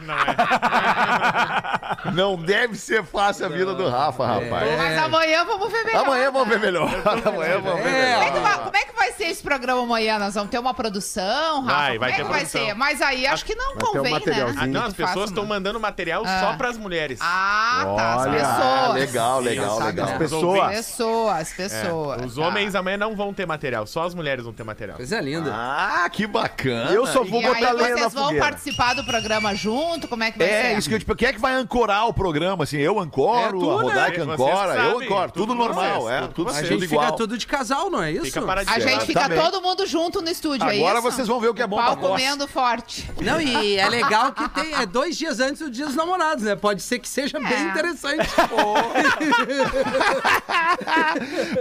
[0.02, 2.10] não é.
[2.14, 4.76] Não deve ser fácil a vida do Rafa, rapaz.
[4.78, 6.04] Mas amanhã vamos ver melhor.
[6.06, 6.88] Amanhã vamos ver melhor.
[7.04, 8.42] Amanhã vamos ver É, Como é, que melhor.
[8.42, 10.18] vai, como é que vai ser esse programa amanhã?
[10.18, 11.76] Nós vamos ter uma produção, Rafa?
[11.76, 12.66] Vai, vai como é ter que vai produção.
[12.66, 12.74] ser?
[12.74, 14.54] Mas aí acho que não Vai ter um convém, né?
[14.58, 16.40] Ah, não, as pessoas estão mandando material Ah.
[16.40, 17.18] só pras mulheres.
[17.22, 18.14] Ah, tá.
[18.14, 18.94] As pessoas.
[18.94, 20.06] legal, legal, legal.
[20.08, 20.18] né?
[20.18, 20.68] Pessoas.
[20.76, 22.24] Pessoas, É, pessoas.
[22.24, 22.40] Os tá.
[22.42, 24.96] homens amanhã não vão ter material, só as mulheres vão ter material.
[24.96, 25.52] Coisa linda.
[25.54, 26.90] Ah, que bacana.
[26.92, 28.44] Eu só vou E aí botar lenha na vocês vão fogueira.
[28.44, 30.06] participar do programa junto?
[30.08, 30.54] Como é que vai ser?
[30.54, 32.64] É, isso que eu tipo, quem é que vai ancorar o programa?
[32.64, 34.32] Assim, eu ancoro, É tu, a Rodaica né?
[34.34, 37.04] ancora, eu ancoro, tudo, tudo normal, vocês, é, tudo tudo, A gente igual.
[37.04, 38.38] fica tudo de casal, não é isso?
[38.66, 39.50] A gente fica Exatamente.
[39.50, 41.10] todo mundo junto no estúdio, é Agora isso?
[41.10, 43.10] vocês vão ver o que é bom Pau pra comendo forte.
[43.20, 46.54] Não, e é legal que tem é dois dias antes do Dia dos Namorados, né?
[46.54, 47.60] Pode ser que seja bem É.
[47.70, 48.28] interessante.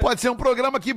[0.02, 0.94] Pode ser um programa que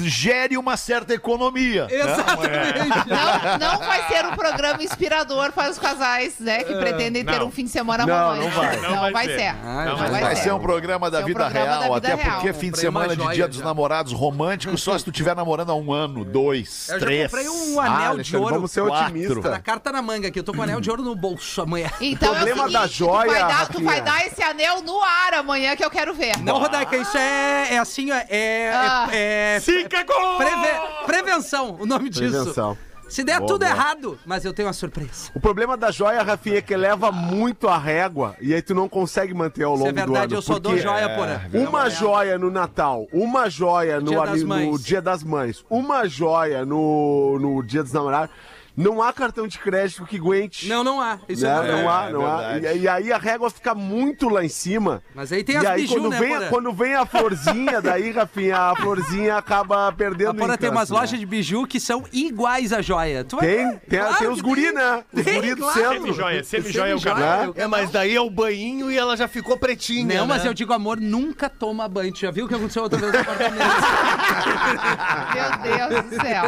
[0.00, 1.86] gere uma certa economia.
[1.86, 1.94] né?
[1.94, 3.08] Exatamente.
[3.08, 6.62] Não, não vai ser um programa inspirador para os casais, né?
[6.64, 7.46] Que pretendem ter não.
[7.46, 8.50] um fim de semana Não, romântico.
[8.50, 8.76] não vai.
[8.80, 9.48] Não, vai, ser.
[9.48, 10.52] Ah, não vai vai, Vai ser.
[10.52, 12.34] um programa da Ser um vida programa da real, vida até real.
[12.36, 13.64] porque fim de Comprei uma semana de joia dia dos já.
[13.64, 17.30] namorados romântico só se tu estiver namorando há um ano, dois, Eu já três.
[17.30, 18.54] comprei um Ah, anel de Alexandre, ouro.
[18.54, 19.04] vamos ser quatro.
[19.06, 19.44] otimistas.
[19.52, 21.90] Na carta na manga aqui, eu tô com o anel de ouro no bolso amanhã.
[22.00, 23.84] Então problema é o da seguinte, joia, tu, vai dar, tu Rafinha.
[23.90, 26.36] vai dar esse anel no ar amanhã que eu quero ver.
[26.38, 29.08] Não, Rodaica, isso é, é assim, ó, é, Ah.
[29.12, 30.38] é, é Fica com...
[30.62, 32.30] preve- prevenção, o nome disso.
[32.30, 32.76] Prevenção.
[33.08, 33.70] Se der Boa, tudo boa.
[33.70, 35.30] errado, mas eu tenho uma surpresa.
[35.34, 38.88] O problema da joia, Rafinha, é que leva muito a régua e aí tu não
[38.88, 40.12] consegue manter ao Isso longo é do ano.
[40.12, 41.68] verdade, eu só dou joia por ano.
[41.68, 44.82] Uma joia no Natal, uma joia no, Dia no Mães.
[44.82, 48.34] Dia das Mães, uma joia no, no Dia dos Namorados.
[48.76, 50.66] Não há cartão de crédito que aguente.
[50.68, 51.18] Não, não há.
[51.28, 51.50] Isso né?
[51.50, 51.82] é verdade.
[51.82, 52.58] não há, é não há.
[52.58, 55.02] E, e aí a régua fica muito lá em cima.
[55.14, 58.10] Mas aí tem e as aí biju, quando, né, vem, quando vem a florzinha, daí,
[58.12, 60.96] Rafinha, a florzinha acaba perdendo A Porã tem umas né?
[60.98, 63.24] lojas de biju que são iguais a joia.
[63.24, 63.80] Tu vai Tem, ver.
[63.80, 64.72] tem, Claro tem os guri, tem.
[64.72, 65.04] né?
[65.12, 65.78] Os Tem, guri do claro.
[65.80, 66.00] centro.
[66.02, 67.44] Semi-joia, semi-joia é o canal.
[67.44, 70.18] é o É, mas daí é o banhinho e ela já ficou pretinha.
[70.20, 70.48] Não, mas né?
[70.48, 72.12] eu digo, amor, nunca toma banho.
[72.12, 73.62] Tu já viu o que aconteceu outra vez no apartamento?
[75.34, 76.44] Meu Deus do céu.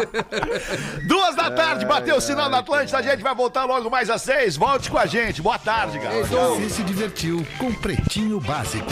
[1.07, 4.23] Duas da tarde, bateu o sinal da Atlântida, a gente vai voltar logo mais às
[4.23, 4.57] seis.
[4.57, 5.43] Volte com a gente.
[5.43, 6.25] Boa tarde, galera.
[6.25, 8.91] Você se divertiu com Pretinho Básico.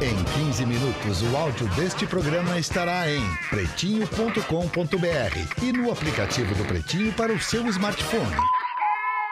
[0.00, 7.12] Em 15 minutos, o áudio deste programa estará em pretinho.com.br e no aplicativo do Pretinho
[7.12, 8.61] para o seu smartphone.